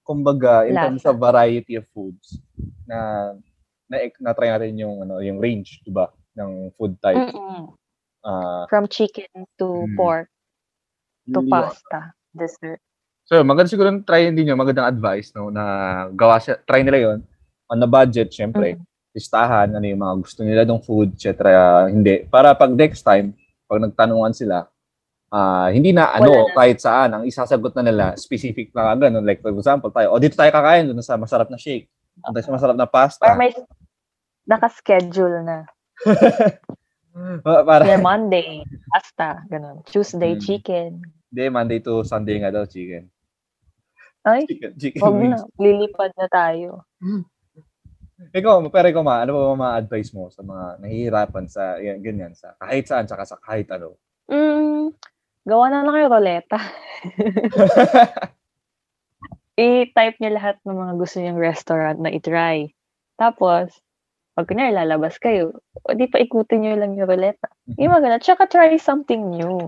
kumbaga, 0.01 0.63
in 0.63 0.74
terms 0.74 1.04
of 1.04 1.20
variety 1.20 1.75
of 1.75 1.84
foods, 1.92 2.39
na 2.88 3.32
na, 3.92 3.96
na 4.24 4.32
try 4.32 4.48
natin 4.48 4.80
yung 4.80 5.04
ano 5.04 5.20
yung 5.20 5.39
range, 5.39 5.84
'di 5.84 5.92
ba, 5.92 6.08
ng 6.39 6.72
food 6.80 6.96
type. 7.04 7.20
Mm-mm. 7.20 7.75
Ah, 8.24 8.63
from 8.72 8.88
chicken 8.88 9.27
to 9.60 9.84
Mm. 9.88 9.96
pork 10.00 10.27
to 11.27 11.44
pasta, 11.51 12.16
dessert. 12.32 12.80
So, 13.27 13.43
maganda 13.43 13.67
siguro 13.67 13.91
try 14.07 14.31
din 14.31 14.48
yun, 14.48 14.55
magandang 14.55 14.88
advice 14.88 15.36
no 15.36 15.51
na 15.51 15.63
gawa 16.15 16.39
siya, 16.39 16.63
try 16.63 16.79
nila 16.79 16.96
'yon 16.98 17.17
on 17.67 17.77
the 17.77 17.89
budget, 17.89 18.31
syempre. 18.31 18.79
Mm. 18.79 18.84
Listahan 19.12 19.67
ano 19.75 19.84
yung 19.84 20.00
mga 20.00 20.15
gusto 20.24 20.39
nila 20.48 20.63
ng 20.63 20.79
food, 20.79 21.12
etc. 21.12 21.43
Hindi 21.91 22.24
para 22.25 22.55
pag 22.55 22.72
next 22.72 23.03
time 23.03 23.36
pag 23.67 23.84
nagtanungan 23.84 24.31
sila, 24.31 24.72
ah 25.27 25.67
hindi 25.67 25.91
na 25.91 26.07
ano 26.15 26.31
Wala 26.31 26.48
na. 26.48 26.55
kahit 26.55 26.79
saan 26.79 27.10
ang 27.12 27.24
isasagot 27.27 27.75
na 27.75 27.84
nila 27.84 28.05
specific 28.15 28.72
na 28.72 28.96
ganun 28.96 29.27
like 29.27 29.43
for 29.43 29.51
example 29.51 29.91
tayo, 29.91 30.15
o 30.15 30.19
dito 30.24 30.39
tayo 30.39 30.48
kakain 30.48 30.88
doon 30.88 31.03
sa 31.03 31.19
masarap 31.19 31.51
na 31.51 31.60
shake. 31.60 31.91
Doon 32.24 32.39
sa 32.39 32.55
masarap 32.55 32.79
na 32.79 32.88
pasta. 32.88 33.27
Or 33.27 33.36
may 33.36 33.51
naka-schedule 34.48 35.43
na. 35.43 35.67
Pa- 37.43 37.65
para 37.67 37.84
Kaya 37.84 38.00
Monday, 38.00 38.63
pasta, 38.88 39.43
ganun. 39.51 39.84
Tuesday, 39.84 40.39
Mm. 40.39 40.41
chicken. 40.41 40.89
Hindi, 41.27 41.43
Monday 41.51 41.79
to 41.84 42.07
Sunday 42.07 42.39
nga 42.39 42.55
daw, 42.55 42.63
chicken. 42.63 43.12
Ay, 44.27 44.43
Chicken, 44.43 44.72
chicken 44.75 45.00
wag 45.00 45.15
wings. 45.15 45.39
na. 45.39 45.48
Lilipad 45.55 46.12
na 46.19 46.27
tayo. 46.27 46.84
Ikaw, 48.36 48.67
pero 48.67 48.86
ikaw 48.91 49.03
ma, 49.05 49.24
ano 49.24 49.31
ba 49.39 49.55
mga 49.55 49.77
advice 49.79 50.12
mo 50.12 50.27
sa 50.27 50.43
mga 50.43 50.84
nahihirapan 50.84 51.46
sa 51.48 51.79
yan, 51.79 52.03
ganyan, 52.03 52.34
sa 52.36 52.51
kahit 52.60 52.84
saan, 52.91 53.07
saka 53.07 53.24
sa 53.24 53.39
kahit 53.39 53.72
ano? 53.72 53.96
Mm, 54.27 54.91
gawa 55.48 55.65
na 55.72 55.88
lang 55.88 55.96
kayo 55.96 56.07
roleta. 56.12 56.60
I-type 59.57 60.22
niyo 60.22 60.38
lahat 60.38 60.62
ng 60.67 60.77
mga 60.77 60.93
gusto 61.00 61.17
niyong 61.17 61.39
restaurant 61.41 61.98
na 61.98 62.13
i-try. 62.13 62.69
Tapos, 63.17 63.74
pag 64.38 64.46
kunyari 64.46 64.69
lalabas 64.69 65.17
kayo, 65.17 65.57
o 65.81 65.98
di 65.98 66.05
pa 66.05 66.22
ikutin 66.22 66.62
niyo 66.62 66.77
lang 66.77 66.93
yung 66.93 67.10
roleta. 67.10 67.50
Yung 67.81 67.89
mga 67.89 68.03
ganun. 68.05 68.22
Tsaka 68.22 68.46
try 68.46 68.77
something 68.77 69.34
new. 69.34 69.65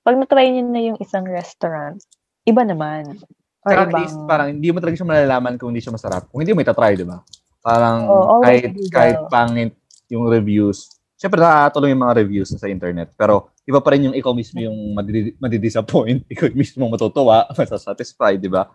Pag 0.00 0.16
na-try 0.16 0.48
niyo 0.48 0.64
na 0.64 0.80
yung 0.80 0.98
isang 1.04 1.28
restaurant, 1.28 2.00
iba 2.48 2.64
naman. 2.64 3.20
Or 3.62 3.70
Saka 3.70 3.82
at 3.86 3.92
least, 3.94 4.16
parang 4.26 4.48
hindi 4.50 4.68
mo 4.74 4.82
talaga 4.82 4.98
siya 4.98 5.06
malalaman 5.06 5.54
kung 5.54 5.70
hindi 5.70 5.82
siya 5.82 5.94
masarap. 5.94 6.26
Kung 6.28 6.42
hindi 6.42 6.50
mo 6.50 6.66
itatry, 6.66 6.98
di 6.98 7.06
ba? 7.06 7.22
Parang 7.62 8.10
always 8.10 8.66
kahit, 8.66 8.72
kahit 8.90 9.18
pangit 9.30 9.72
yung 10.10 10.26
reviews. 10.26 10.98
Siyempre, 11.14 11.38
nakakatulong 11.38 11.94
yung 11.94 12.02
mga 12.02 12.16
reviews 12.18 12.50
sa 12.50 12.66
internet. 12.66 13.14
Pero, 13.14 13.54
iba 13.62 13.78
pa 13.78 13.94
rin 13.94 14.10
yung 14.10 14.16
ikaw 14.18 14.34
mismo 14.34 14.58
yung 14.58 14.74
madidi- 14.98 15.38
madidisappoint. 15.38 16.26
Ikaw 16.34 16.50
mismo 16.58 16.90
matutuwa, 16.90 17.46
masasatisfy, 17.58 18.34
di 18.34 18.50
ba? 18.50 18.66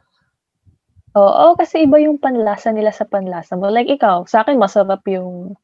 Oo, 1.18 1.58
kasi 1.60 1.84
iba 1.84 2.00
yung 2.00 2.22
panlasa 2.22 2.72
nila 2.72 2.96
sa 2.96 3.04
panlasa 3.04 3.60
mo. 3.60 3.68
Like 3.68 3.90
ikaw, 3.90 4.24
sa 4.24 4.46
akin 4.46 4.56
masarap 4.56 5.02
yung 5.10 5.58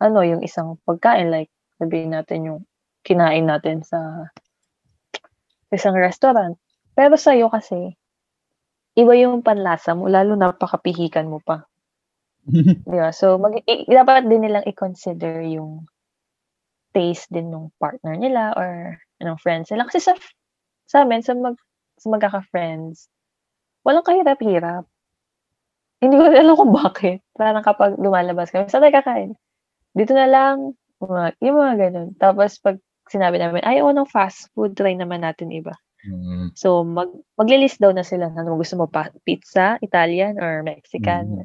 ano, 0.00 0.18
yung 0.24 0.40
isang 0.46 0.78
pagkain 0.88 1.28
like 1.28 1.50
sabihin 1.76 2.14
natin 2.14 2.46
yung 2.46 2.60
kinain 3.02 3.44
natin 3.44 3.82
sa 3.82 4.30
isang 5.74 5.92
restaurant. 5.98 6.54
Pero 6.94 7.18
sa 7.18 7.34
iyo 7.34 7.50
kasi 7.50 7.98
iba 9.00 9.12
yung 9.16 9.40
panlasa 9.46 9.96
mo, 9.98 10.06
lalo 10.06 10.36
napakapihikan 10.36 11.26
mo 11.32 11.38
pa. 11.42 11.64
Di 12.90 12.96
ba? 13.00 13.10
So 13.14 13.36
mag 13.42 13.54
i- 13.64 13.86
dapat 13.88 14.28
din 14.28 14.44
nilang 14.44 14.66
i-consider 14.68 15.44
yung 15.56 15.88
taste 16.90 17.30
din 17.30 17.48
ng 17.54 17.70
partner 17.78 18.14
nila 18.18 18.50
or 18.58 18.98
ng 19.22 19.38
friends 19.38 19.70
nila 19.70 19.86
kasi 19.86 20.02
sa 20.02 20.12
sa 20.90 21.06
amin 21.06 21.22
sa 21.22 21.38
mag 21.38 21.54
sa 22.00 22.06
magkaka-friends 22.10 23.06
walang 23.84 24.04
kahirap-hirap. 24.06 24.84
Hindi 26.00 26.14
ko 26.16 26.24
alam 26.32 26.56
kung 26.56 26.72
bakit. 26.72 27.18
Parang 27.36 27.64
kapag 27.64 28.00
lumalabas 28.00 28.48
kami, 28.52 28.68
saan 28.72 28.84
tayo 28.84 28.96
kakain? 28.96 29.30
Dito 29.92 30.12
na 30.16 30.28
lang, 30.28 30.76
mga, 31.00 31.36
yung 31.44 31.56
mga 31.60 31.74
ganun. 31.88 32.08
Tapos 32.16 32.56
pag 32.60 32.76
sinabi 33.08 33.36
namin, 33.40 33.64
ayaw 33.64 33.92
ng 33.92 34.08
fast 34.08 34.48
food, 34.56 34.76
try 34.76 34.96
naman 34.96 35.24
natin 35.24 35.52
iba. 35.52 35.76
Mm. 36.06 36.56
So, 36.56 36.80
mag, 36.80 37.12
maglilist 37.36 37.76
daw 37.76 37.92
na 37.92 38.00
sila 38.00 38.32
na 38.32 38.40
ano 38.40 38.56
gusto 38.56 38.76
mo 38.80 38.88
pa, 38.88 39.12
pizza, 39.28 39.76
Italian, 39.84 40.40
or 40.40 40.64
Mexican. 40.64 41.44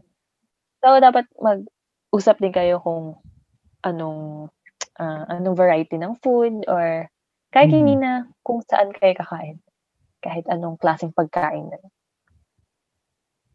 So, 0.79 0.99
dapat 1.03 1.27
mag-usap 1.39 2.39
din 2.39 2.55
kayo 2.55 2.79
kung 2.79 3.19
anong 3.83 4.49
ah, 4.95 5.27
anong 5.27 5.59
variety 5.59 5.99
ng 5.99 6.15
food 6.23 6.63
or 6.71 7.11
kahit 7.51 7.67
Mhm. 7.71 7.77
hindi 7.83 7.95
na 7.99 8.11
kung 8.47 8.63
saan 8.63 8.95
kayo 8.95 9.11
kakain. 9.19 9.59
Kahit 10.23 10.47
anong 10.47 10.79
klaseng 10.79 11.11
pagkain 11.11 11.67
na. 11.67 11.79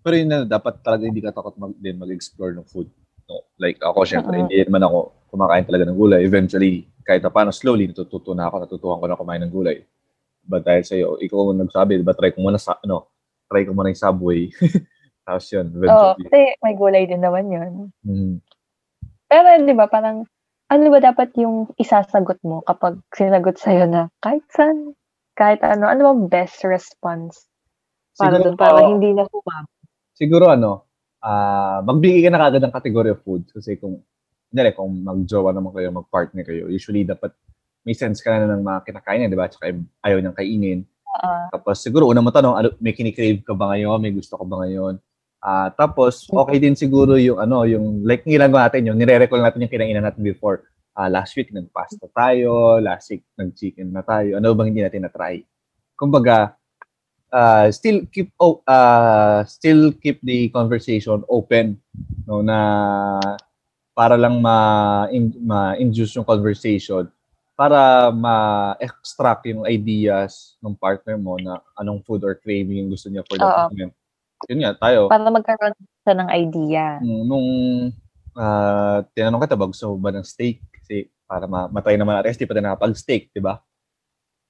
Pero 0.05 0.15
yun 0.17 0.29
na, 0.33 0.49
dapat 0.49 0.81
talaga 0.81 1.05
hindi 1.05 1.21
ka 1.21 1.33
takot 1.33 1.57
mag, 1.61 1.73
din 1.77 2.01
mag-explore 2.01 2.57
ng 2.57 2.65
food. 2.69 2.89
No? 3.29 3.45
Like 3.61 3.81
ako, 3.85 4.05
syempre, 4.09 4.37
Oo. 4.37 4.49
hindi 4.49 4.57
naman 4.65 4.85
ako 4.85 4.99
kumakain 5.33 5.65
talaga 5.69 5.85
ng 5.89 5.99
gulay. 5.99 6.21
Eventually, 6.25 6.89
kahit 7.05 7.21
na 7.25 7.33
paano, 7.33 7.53
slowly, 7.53 7.89
natututo 7.89 8.33
na 8.33 8.49
ako, 8.49 8.57
natutuhan 8.65 9.01
ko 9.01 9.07
na 9.09 9.19
kumain 9.21 9.43
ng 9.45 9.53
gulay. 9.53 9.85
But 10.45 10.67
dahil 10.67 10.83
sa'yo, 10.83 11.09
ikaw 11.21 11.53
ang 11.53 11.63
nagsabi, 11.65 12.01
diba, 12.01 12.17
try 12.17 12.33
ko 12.33 12.43
muna 12.43 12.59
sa, 12.59 12.81
ano, 12.81 13.11
try 13.47 13.63
ko 13.65 13.73
muna 13.77 13.93
yung 13.93 14.01
Subway. 14.01 14.51
Tapos 15.27 15.47
yun, 15.53 15.67
Oo, 15.71 15.77
eventually. 15.79 16.25
kasi 16.27 16.41
may 16.65 16.75
gulay 16.75 17.05
din 17.07 17.23
naman 17.23 17.47
yun. 17.53 17.73
Mhm. 18.03 18.35
Pero 19.31 19.47
di 19.63 19.75
ba, 19.77 19.87
parang 19.87 20.27
ano 20.71 20.85
ba 20.91 20.99
dapat 21.03 21.35
yung 21.39 21.71
isasagot 21.79 22.39
mo 22.47 22.63
kapag 22.67 22.99
sinagot 23.15 23.59
sa'yo 23.59 23.87
na 23.87 24.11
kahit 24.23 24.43
saan, 24.51 24.95
kahit 25.39 25.63
ano, 25.63 25.87
ano 25.87 26.01
bang 26.15 26.23
best 26.31 26.63
response 26.67 27.47
para 28.19 28.39
Siguro 28.39 28.55
doon, 28.55 28.57
para 28.59 28.79
po- 28.83 28.91
hindi 28.91 29.11
na 29.15 29.27
humaba? 29.27 29.67
siguro 30.15 30.51
ano, 30.51 30.85
ah 31.23 31.81
magbigay 31.87 32.27
ka 32.27 32.31
na 32.31 32.43
kagad 32.43 32.63
ng 32.67 32.75
category 32.75 33.11
of 33.15 33.23
foods 33.23 33.51
kasi 33.55 33.79
kung 33.79 34.03
Kunyari, 34.51 34.75
kung 34.75 34.91
mag-jowa 35.07 35.55
naman 35.55 35.71
kayo, 35.71 35.95
mag-partner 35.95 36.43
kayo, 36.43 36.67
usually 36.67 37.07
dapat 37.07 37.31
may 37.85 37.97
sense 37.97 38.21
ka 38.21 38.31
na 38.33 38.49
ng 38.51 38.63
mga 38.63 38.79
kinakain 38.87 39.19
niya, 39.25 39.33
di 39.33 39.39
ba? 39.39 39.49
Tsaka 39.49 39.73
ayaw 40.05 40.19
niyang 40.21 40.37
kainin. 40.37 40.81
Oo. 40.85 41.41
Tapos 41.53 41.77
siguro 41.81 42.07
una 42.07 42.21
mo 42.21 42.31
tanong, 42.31 42.55
ano, 42.57 42.69
may 42.79 42.93
kinikrave 42.93 43.43
ka 43.43 43.57
ba 43.57 43.73
ngayon? 43.75 43.99
May 43.99 44.13
gusto 44.13 44.37
ka 44.37 44.45
ba 44.45 44.65
ngayon? 44.65 45.01
Ah, 45.41 45.73
tapos 45.73 46.29
okay 46.29 46.61
din 46.61 46.77
siguro 46.77 47.17
yung 47.17 47.41
ano, 47.41 47.65
yung 47.65 48.05
like 48.05 48.29
ginagawa 48.29 48.69
natin, 48.69 48.93
yung 48.93 49.01
nire-recall 49.01 49.41
natin 49.41 49.65
yung 49.65 49.73
kinainan 49.73 50.05
natin 50.05 50.21
before. 50.21 50.69
Ah, 50.93 51.09
last 51.09 51.33
week 51.33 51.49
nag-pasta 51.49 52.05
tayo, 52.13 52.77
last 52.77 53.09
week 53.09 53.25
nag-chicken 53.41 53.89
na 53.89 54.05
tayo. 54.05 54.37
Ano 54.37 54.53
bang 54.53 54.69
hindi 54.69 54.85
natin 54.85 55.09
na-try? 55.09 55.41
Kumbaga, 55.97 56.61
ah, 57.33 57.73
still 57.73 58.05
keep 58.13 58.37
oh, 58.37 58.61
ah, 58.69 59.41
still 59.49 59.97
keep 59.97 60.21
the 60.21 60.53
conversation 60.53 61.25
open 61.33 61.81
no 62.29 62.45
na 62.45 62.59
para 63.97 64.21
lang 64.21 64.45
ma 64.45 65.09
in- 65.09 65.41
ma-induce 65.41 66.21
yung 66.21 66.29
conversation 66.29 67.09
para 67.61 68.09
ma-extract 68.09 69.53
yung 69.53 69.69
ideas 69.69 70.57
ng 70.65 70.73
partner 70.73 71.21
mo 71.21 71.37
na 71.37 71.61
anong 71.77 72.01
food 72.09 72.25
or 72.25 72.33
craving 72.33 72.81
yung 72.81 72.89
gusto 72.89 73.13
niya 73.13 73.21
for 73.29 73.37
that 73.37 73.69
moment. 73.69 73.93
Yun 74.49 74.65
nga, 74.65 74.73
tayo. 74.81 75.13
Para 75.13 75.29
magkaroon 75.29 75.77
siya 75.77 76.15
ng 76.17 76.29
idea. 76.33 76.85
Nung, 77.05 77.29
nung 77.29 77.49
ah, 78.33 79.05
tinanong 79.13 79.45
kita 79.45 79.61
gusto 79.61 79.93
mo 79.93 80.01
ba 80.01 80.09
ng 80.09 80.25
steak? 80.25 80.65
Kasi 80.73 81.13
para 81.29 81.45
ma- 81.45 81.69
matry 81.69 82.01
naman 82.01 82.17
natin, 82.17 82.33
kasi 82.33 82.41
di 82.41 82.49
pa 82.49 82.57
tayo 82.57 82.65
nakapag-steak, 82.65 83.29
di 83.29 83.45
ba? 83.45 83.61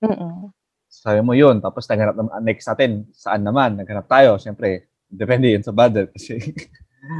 Mm-mm. 0.06 0.54
Sabi 0.86 1.18
mo 1.26 1.34
yun, 1.34 1.58
tapos 1.58 1.90
naghanap 1.90 2.14
naman, 2.14 2.30
next 2.46 2.70
natin, 2.70 3.10
saan 3.10 3.42
naman? 3.42 3.74
Naghanap 3.74 4.06
tayo, 4.06 4.38
siyempre, 4.38 4.86
depende 5.10 5.50
yun 5.50 5.66
sa 5.66 5.74
budget 5.74 6.12
kasi 6.14 6.38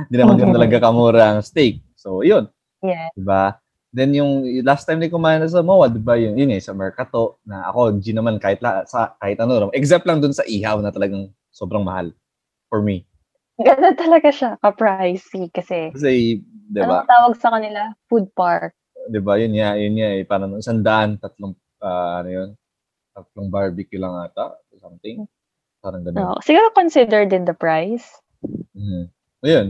hindi 0.06 0.16
naman 0.23 0.38
yun 0.38 0.54
talaga 0.54 0.87
kamura 0.87 1.35
ang 1.35 1.42
steak. 1.42 1.82
So, 1.99 2.23
yun, 2.23 2.47
Yeah. 2.78 3.11
di 3.12 3.26
ba? 3.26 3.59
Then 3.90 4.14
yung 4.14 4.47
last 4.62 4.87
time 4.87 5.02
na 5.02 5.11
kumain 5.11 5.42
na 5.42 5.50
sa 5.50 5.66
MOA, 5.66 5.90
di 5.90 5.99
ba, 5.99 6.14
yun, 6.14 6.38
yun 6.38 6.54
eh, 6.54 6.62
sa 6.62 6.70
Mercato, 6.70 7.42
na 7.42 7.66
ako, 7.66 7.99
G 7.99 8.14
naman, 8.14 8.38
kahit, 8.38 8.62
la, 8.62 8.87
sa, 8.87 9.18
kahit 9.18 9.42
ano, 9.42 9.66
except 9.75 10.06
lang 10.06 10.23
dun 10.23 10.30
sa 10.30 10.47
ihaw 10.47 10.78
na 10.78 10.94
talagang 10.94 11.26
sobrang 11.50 11.82
mahal 11.82 12.14
for 12.70 12.87
me. 12.87 13.02
Ganun 13.59 13.99
talaga 13.99 14.30
siya, 14.30 14.50
ka-pricey. 14.62 15.50
Kasi, 15.50 15.90
Kasi, 15.90 16.38
di 16.47 16.80
ba, 16.80 17.02
anong 17.02 17.11
tawag 17.11 17.35
sa 17.42 17.50
kanila? 17.50 17.90
Food 18.06 18.30
park. 18.38 18.78
di 19.11 19.18
ba, 19.18 19.35
yun 19.42 19.59
nga, 19.59 19.75
yun 19.75 19.99
nga, 19.99 20.09
eh, 20.14 20.23
parang 20.23 20.54
isang 20.54 20.87
daan, 20.87 21.18
tatlong, 21.18 21.59
ah, 21.82 22.23
ano 22.23 22.30
yun, 22.30 22.49
tatlong 23.11 23.50
barbecue 23.50 23.99
lang 23.99 24.14
ata, 24.23 24.54
something. 24.78 25.26
Parang 25.82 26.04
ganun. 26.06 26.16
No. 26.16 26.38
Siguro 26.40 26.70
consider 26.73 27.28
din 27.28 27.44
the 27.44 27.56
price. 27.56 28.20
Mhm. 28.73 29.11
Ayun. 29.44 29.66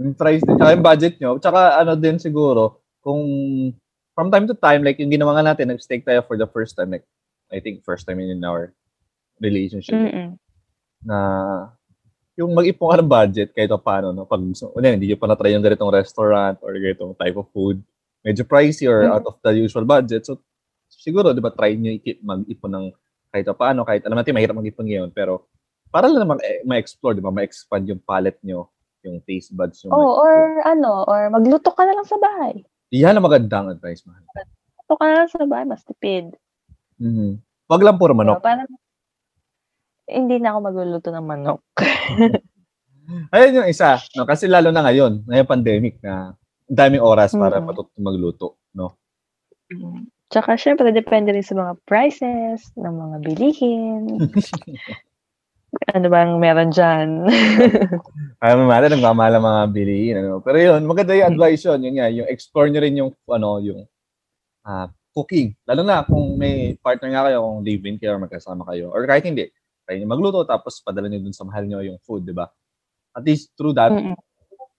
Yung 0.00 0.14
price 0.16 0.42
din, 0.42 0.56
tsaka 0.58 0.72
yung 0.72 0.86
budget 0.86 1.14
nyo. 1.20 1.30
Tsaka 1.38 1.78
ano 1.78 1.92
din 1.94 2.16
siguro, 2.18 2.81
kung 3.02 3.22
from 4.14 4.30
time 4.30 4.46
to 4.46 4.54
time, 4.54 4.86
like 4.86 4.96
yung 5.02 5.10
ginawa 5.12 5.36
nga 5.36 5.52
natin, 5.52 5.74
nag-steak 5.74 6.06
tayo 6.06 6.22
for 6.24 6.38
the 6.38 6.46
first 6.48 6.78
time, 6.78 6.92
like, 6.94 7.04
I 7.52 7.60
think 7.60 7.84
first 7.84 8.06
time 8.08 8.20
in 8.22 8.40
our 8.44 8.72
relationship, 9.42 9.98
Mm-mm. 9.98 10.38
na 11.04 11.18
yung 12.38 12.56
mag-ipon 12.56 12.88
ka 12.88 12.96
ng 13.02 13.10
budget 13.12 13.48
kahit 13.52 13.68
pa 13.68 13.80
paano, 13.80 14.14
no? 14.14 14.24
Pag 14.24 14.40
gusto, 14.40 14.72
ano, 14.72 14.88
hindi 14.88 15.12
nyo 15.12 15.18
pa 15.20 15.28
na-try 15.28 15.52
yung 15.52 15.64
ganitong 15.64 15.92
restaurant 15.92 16.56
or 16.64 16.72
ganitong 16.72 17.12
type 17.18 17.36
of 17.36 17.48
food, 17.52 17.82
medyo 18.24 18.46
pricey 18.46 18.88
or 18.88 19.04
Mhm. 19.04 19.12
out 19.12 19.24
of 19.28 19.36
the 19.44 19.52
usual 19.52 19.84
budget. 19.84 20.24
So, 20.24 20.40
siguro, 20.88 21.36
di 21.36 21.44
ba, 21.44 21.52
try 21.52 21.76
nyo 21.76 21.92
i-keep 21.92 22.24
mag-ipon 22.24 22.72
ng 22.72 22.86
kahit 23.32 23.48
pa 23.48 23.56
paano, 23.56 23.84
kahit 23.84 24.04
alam 24.04 24.16
natin, 24.20 24.32
mahirap 24.36 24.56
mag-ipon 24.56 24.84
ngayon, 24.84 25.10
pero 25.12 25.48
para 25.92 26.08
lang 26.08 26.24
naman 26.24 26.40
eh, 26.40 26.64
ma-explore, 26.64 27.16
di 27.16 27.24
ba, 27.24 27.32
ma-expand 27.32 27.84
yung 27.84 28.00
palette 28.00 28.40
nyo, 28.44 28.68
yung 29.04 29.20
taste 29.24 29.52
buds 29.52 29.84
nyo. 29.84 29.92
Oh, 29.92 30.20
or 30.20 30.60
ano, 30.64 31.04
or 31.04 31.28
magluto 31.28 31.68
ka 31.72 31.84
na 31.84 31.96
lang 31.96 32.06
sa 32.08 32.16
bahay. 32.16 32.64
Yan 32.92 33.16
ang 33.16 33.24
magandang 33.24 33.72
advice, 33.72 34.04
mahal. 34.04 34.20
Magluto 34.28 34.94
ka 35.00 35.04
na 35.08 35.14
lang 35.24 35.30
sa 35.32 35.48
bahay, 35.48 35.64
mas 35.64 35.80
tipid. 35.88 36.36
Mhm. 37.00 37.40
Wag 37.72 37.80
lang 37.80 37.96
puro 37.96 38.12
manok. 38.12 38.38
So, 38.38 38.44
parang, 38.44 38.68
hindi 40.04 40.36
na 40.36 40.52
ako 40.52 40.58
magluluto 40.60 41.08
ng 41.08 41.24
manok. 41.24 41.60
Ayun 43.34 43.64
yung 43.64 43.68
isa, 43.72 43.96
no? 44.12 44.28
Kasi 44.28 44.44
lalo 44.44 44.68
na 44.68 44.84
ngayon, 44.84 45.24
ngayong 45.24 45.48
pandemic 45.48 45.96
na 46.04 46.36
daming 46.68 47.00
oras 47.00 47.32
para 47.32 47.64
Mhm. 47.64 47.64
matuto 47.64 47.96
magluto, 47.96 48.46
no? 48.76 48.92
Tsaka, 50.28 50.60
syempre, 50.60 50.92
depende 50.92 51.32
rin 51.32 51.44
sa 51.44 51.56
mga 51.56 51.80
prices 51.88 52.68
ng 52.76 52.92
mga 52.92 53.16
bilihin. 53.24 54.02
ano 55.72 56.06
bang 56.12 56.32
meron 56.36 56.68
dyan? 56.68 57.24
Mo 58.42 58.68
natin, 58.68 58.92
nagmamahal 59.00 59.40
ang 59.40 59.46
mga 59.46 59.62
bilihin, 59.72 60.16
ano? 60.20 60.44
Pero 60.44 60.58
yun, 60.60 60.84
maganda 60.84 61.16
yung 61.16 61.32
advice 61.32 61.64
yun, 61.64 61.80
yun 61.80 61.94
nga, 61.96 62.08
yung 62.12 62.28
explore 62.28 62.68
nyo 62.68 62.80
rin 62.84 63.00
yung, 63.00 63.10
ano, 63.24 63.50
yung 63.64 63.80
ah, 64.68 64.92
cooking. 65.16 65.56
Lalo 65.64 65.82
na 65.84 66.04
kung 66.04 66.36
may 66.36 66.76
partner 66.80 67.08
nga 67.12 67.24
kayo, 67.28 67.38
kung 67.40 67.60
live-in 67.64 67.96
kayo 67.96 68.16
or 68.16 68.20
magkasama 68.20 68.68
kayo, 68.68 68.92
or 68.92 69.04
kahit 69.08 69.24
hindi, 69.24 69.48
kayo 69.88 69.96
nyo 69.96 70.08
magluto, 70.12 70.44
tapos 70.44 70.80
padala 70.84 71.08
nyo 71.08 71.20
dun 71.24 71.36
sa 71.36 71.44
mahal 71.48 71.64
nyo 71.64 71.80
yung 71.80 71.96
food, 72.04 72.28
di 72.28 72.36
ba? 72.36 72.48
At 73.16 73.24
least 73.24 73.52
through 73.56 73.76
that, 73.76 73.92
Mm-mm. 73.92 74.16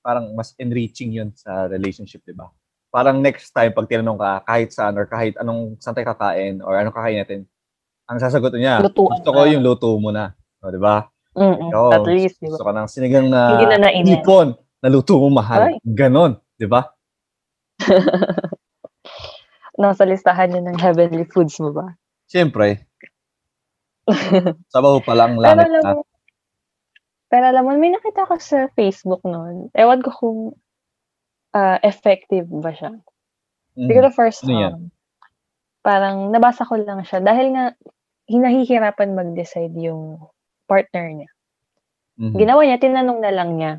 parang 0.06 0.34
mas 0.38 0.54
enriching 0.62 1.14
yun 1.14 1.30
sa 1.34 1.66
relationship, 1.70 2.22
di 2.22 2.38
ba? 2.38 2.50
Parang 2.94 3.18
next 3.18 3.50
time, 3.50 3.74
pag 3.74 3.90
tinanong 3.90 4.22
ka, 4.22 4.32
kahit 4.46 4.70
saan, 4.70 4.94
or 4.94 5.10
kahit 5.10 5.34
anong, 5.42 5.78
saan 5.82 5.98
tayo 5.98 6.14
kakain, 6.14 6.62
or 6.62 6.78
anong 6.78 6.94
kakain 6.94 7.18
natin, 7.18 7.40
ang 8.06 8.22
sasagot 8.22 8.54
niya, 8.54 8.84
Lutuan 8.84 9.18
gusto 9.18 9.30
ko 9.34 9.42
yung 9.50 9.64
luto 9.66 9.90
mo 9.98 10.14
na. 10.14 10.38
O, 10.64 10.72
di 10.72 10.80
ba? 10.80 11.04
Mm-mm. 11.36 11.70
Ikaw, 11.70 11.86
At 11.92 12.08
least, 12.08 12.40
di 12.40 12.48
ba? 12.48 12.56
gusto 12.56 12.64
ka 12.64 12.74
ng 12.74 12.88
sinigang 12.88 13.28
na 13.28 13.42
Hindi 13.54 13.68
na 13.68 13.78
nainin. 13.84 14.08
ipon 14.16 14.48
na 14.80 14.88
luto 14.88 15.20
mo 15.20 15.28
mahal. 15.34 15.74
Ay. 15.74 15.76
Ganon, 15.84 16.40
di 16.56 16.66
ba? 16.66 16.88
Nasa 19.74 20.06
listahan 20.06 20.54
yun 20.54 20.66
ng 20.70 20.78
heavenly 20.78 21.26
foods 21.26 21.58
mo 21.58 21.74
ba? 21.74 21.98
Siyempre. 22.30 22.86
Sabaw 24.74 25.02
pa 25.02 25.14
lang 25.14 25.36
Pero 25.36 25.64
alam 25.64 25.82
na. 25.82 25.92
mo, 25.98 26.02
pero 27.28 27.46
alam 27.50 27.64
mo, 27.66 27.74
may 27.74 27.90
nakita 27.90 28.30
ko 28.30 28.38
sa 28.38 28.70
Facebook 28.72 29.26
noon. 29.26 29.74
Ewan 29.74 30.06
ko 30.06 30.14
kung 30.14 30.40
ah, 31.52 31.82
effective 31.82 32.46
ba 32.46 32.70
siya. 32.70 32.94
Mm. 33.74 33.88
Siguro 33.90 34.08
first 34.14 34.46
Ano 34.46 34.54
yan? 34.54 34.74
um, 34.78 34.82
parang 35.82 36.30
nabasa 36.30 36.62
ko 36.62 36.78
lang 36.78 37.02
siya 37.02 37.20
dahil 37.20 37.58
nga 37.58 37.74
hinahihirapan 38.30 39.18
mag-decide 39.18 39.74
yung 39.82 40.22
partner 40.66 41.06
niya. 41.12 41.30
Mhm. 42.20 42.38
Ginawa 42.38 42.62
niya, 42.64 42.78
tinanong 42.82 43.20
na 43.22 43.32
lang 43.34 43.50
niya. 43.58 43.74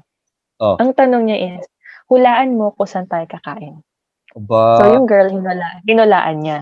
Oh. 0.59 0.77
Ang 0.79 0.95
tanong 0.95 1.25
niya 1.27 1.39
is, 1.59 1.65
hulaan 2.11 2.59
mo 2.59 2.75
kung 2.75 2.87
saan 2.89 3.07
tayo 3.07 3.27
kakain. 3.27 3.83
Aba, 4.35 4.83
So 4.83 4.91
yung 4.91 5.07
girl, 5.07 5.31
hinula, 5.31 5.83
hinulaan 5.87 6.43
niya. 6.43 6.59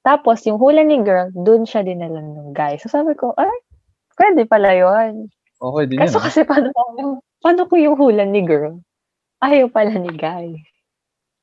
Tapos 0.00 0.40
yung 0.48 0.56
hula 0.56 0.80
ni 0.80 0.96
girl, 1.04 1.28
dun 1.36 1.68
siya 1.68 1.84
dinala 1.84 2.24
ng 2.24 2.56
guy. 2.56 2.80
So 2.80 2.88
sabi 2.88 3.12
ko, 3.12 3.36
ay, 3.36 3.52
pwede 4.16 4.48
pala 4.48 4.72
yun. 4.72 5.28
okay 5.60 5.84
din 5.84 6.00
Kaso 6.00 6.16
yan. 6.16 6.20
ah. 6.20 6.24
kasi 6.24 6.40
paano, 6.48 6.68
paano 7.44 7.62
ko 7.68 7.74
yung 7.76 7.96
hula 8.00 8.24
ni 8.24 8.40
girl? 8.40 8.80
Ayaw 9.44 9.68
pala 9.68 9.92
ni 9.92 10.12
guy. 10.16 10.56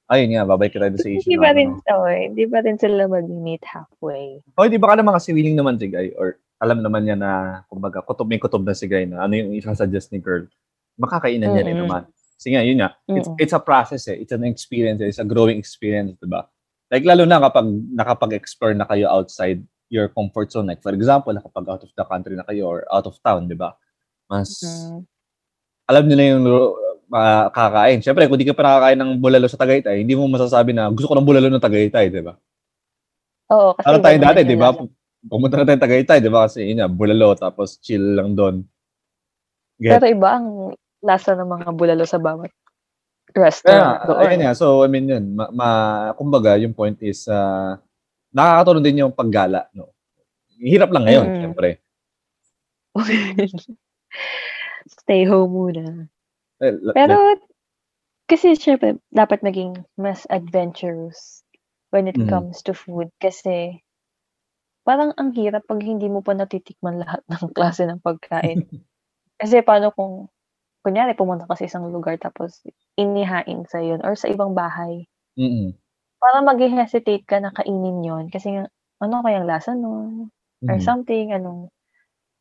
Ayun 0.08 0.32
nga, 0.34 0.48
babalik 0.48 0.72
ka 0.72 0.80
tayo 0.80 0.96
sa 0.96 1.10
issue. 1.12 1.28
Hindi 1.28 1.36
na 1.36 1.44
pa 1.44 1.50
ano. 1.52 1.58
rin, 1.60 1.70
oh, 1.92 2.08
hindi 2.08 2.44
pa 2.48 2.58
rin 2.64 2.78
sila 2.80 3.12
mag-meet 3.12 3.64
halfway. 3.68 4.40
O, 4.56 4.64
di 4.66 4.80
ba 4.80 4.96
ka 4.96 5.04
naman 5.04 5.20
kasi 5.20 5.36
willing 5.36 5.60
naman 5.60 5.76
si 5.76 5.92
Guy 5.92 6.16
or 6.16 6.40
alam 6.58 6.82
naman 6.82 7.06
niya 7.06 7.18
na, 7.18 7.32
kumbaga, 7.70 8.02
kutob 8.02 8.26
may 8.26 8.42
kutob 8.42 8.66
na 8.66 8.74
si 8.74 8.90
Guy 8.90 9.06
na 9.06 9.26
ano 9.26 9.38
yung 9.38 9.54
isasuggest 9.54 10.10
ni 10.10 10.18
girl. 10.18 10.50
Makakainan 10.98 11.54
niya 11.54 11.64
rin 11.66 11.78
Mm-mm. 11.78 11.86
naman. 11.86 12.04
Kasi 12.38 12.54
nga, 12.54 12.62
yun 12.66 12.78
nga, 12.82 12.98
it's, 13.10 13.30
Mm-mm. 13.30 13.38
it's 13.42 13.54
a 13.54 13.62
process 13.62 14.10
eh. 14.10 14.18
It's 14.18 14.34
an 14.34 14.46
experience. 14.46 15.02
eh. 15.02 15.10
It's 15.10 15.22
a 15.22 15.26
growing 15.26 15.58
experience, 15.62 16.18
di 16.18 16.26
ba? 16.30 16.50
Like, 16.90 17.06
lalo 17.06 17.30
na 17.30 17.38
kapag 17.38 17.66
nakapag-explore 17.94 18.74
na 18.74 18.90
kayo 18.90 19.06
outside 19.10 19.62
your 19.94 20.10
comfort 20.10 20.50
zone. 20.50 20.66
Like, 20.66 20.82
for 20.82 20.94
example, 20.98 21.34
nakapag 21.34 21.66
out 21.70 21.82
of 21.86 21.92
the 21.94 22.06
country 22.06 22.34
na 22.34 22.46
kayo 22.46 22.66
or 22.66 22.80
out 22.90 23.06
of 23.06 23.18
town, 23.22 23.46
di 23.46 23.58
ba? 23.58 23.78
Mas, 24.26 24.58
Mm. 24.66 25.06
alam 25.88 26.04
nyo 26.10 26.16
na 26.18 26.26
yung 26.26 26.46
uh, 27.14 27.48
kakain. 27.54 28.02
Siyempre, 28.02 28.26
kung 28.26 28.38
di 28.42 28.50
ka 28.50 28.58
pa 28.58 28.66
nakakain 28.66 28.98
ng 29.00 29.12
bulalo 29.22 29.46
sa 29.46 29.62
Tagaytay, 29.62 30.02
hindi 30.02 30.18
mo 30.18 30.26
masasabi 30.28 30.74
na 30.74 30.90
gusto 30.90 31.08
ko 31.08 31.16
ng 31.16 31.28
bulalo 31.28 31.48
ng 31.54 31.62
Tagaytay, 31.64 32.10
di 32.10 32.22
ba? 32.26 32.34
Oo, 33.48 33.72
kasi 33.78 33.86
Ano 33.88 34.04
tayo 34.04 34.18
dati, 34.20 34.42
di 34.44 34.58
ba? 34.60 34.74
nila. 34.76 34.84
Pumunta 35.26 35.58
na 35.58 35.66
tayo 35.66 35.82
Tagaytay, 35.82 36.22
di 36.22 36.30
ba? 36.30 36.46
Kasi 36.46 36.62
yun 36.70 36.78
nga, 36.78 36.90
bulalo, 36.92 37.34
tapos 37.34 37.82
chill 37.82 38.14
lang 38.14 38.38
doon. 38.38 38.62
Get? 39.82 39.98
Pero 39.98 40.06
iba 40.14 40.30
ang 40.38 40.48
lasa 41.02 41.34
ng 41.34 41.50
mga 41.50 41.68
bulalo 41.74 42.06
sa 42.06 42.22
bawat 42.22 42.54
restaurant 43.34 44.02
doon. 44.06 44.18
ayun 44.24 44.42
nga, 44.46 44.54
so 44.58 44.82
I 44.82 44.90
mean 44.90 45.10
yun, 45.10 45.26
ma, 45.38 45.50
ma- 45.54 46.14
kumbaga, 46.18 46.58
yung 46.58 46.74
point 46.74 46.98
is, 47.02 47.26
uh, 47.30 47.78
nakakatulong 48.34 48.86
din 48.86 49.02
yung 49.06 49.14
paggala, 49.14 49.70
no? 49.74 49.94
Hirap 50.58 50.90
lang 50.94 51.06
ngayon, 51.06 51.26
Mm. 51.30 51.38
siyempre. 51.42 51.70
Stay 54.88 55.26
home 55.26 55.54
muna. 55.54 56.10
Eh, 56.62 56.74
la- 56.82 56.96
Pero, 56.98 57.38
kasi 58.26 58.58
syempre, 58.58 58.98
dapat 59.14 59.46
maging 59.46 59.86
mas 60.02 60.26
adventurous 60.34 61.46
when 61.94 62.10
it 62.10 62.18
Mhm. 62.18 62.28
comes 62.28 62.66
to 62.66 62.74
food 62.74 63.14
kasi 63.22 63.78
parang 64.88 65.12
ang 65.20 65.32
hirap 65.38 65.64
'pag 65.68 65.82
hindi 65.84 66.08
mo 66.14 66.20
pa 66.28 66.34
natitikman 66.38 66.98
lahat 67.04 67.22
ng 67.32 67.52
klase 67.58 67.84
ng 67.88 68.00
pagkain. 68.06 68.64
Kasi 69.42 69.62
paano 69.66 69.92
kung 69.98 70.30
kunyari 70.86 71.14
pumunta 71.20 71.46
ka 71.50 71.56
sa 71.60 71.68
isang 71.70 71.86
lugar 71.96 72.16
tapos 72.22 72.64
inihain 73.00 73.66
sa'yo 73.70 73.98
yun 74.00 74.02
or 74.08 74.14
sa 74.20 74.30
ibang 74.32 74.54
bahay. 74.58 75.08
Mm. 75.38 75.78
Parang 76.22 76.50
maghe-hesitate 76.50 77.24
ka 77.30 77.38
na 77.38 77.54
kainin 77.54 78.02
yun 78.02 78.26
kasi 78.34 78.50
nga, 78.58 78.66
ano 79.02 79.22
kayang 79.22 79.46
lasa 79.46 79.78
nun 79.78 80.34
or 80.66 80.78
Mhm. 80.78 80.82
something, 80.82 81.30
anong 81.30 81.70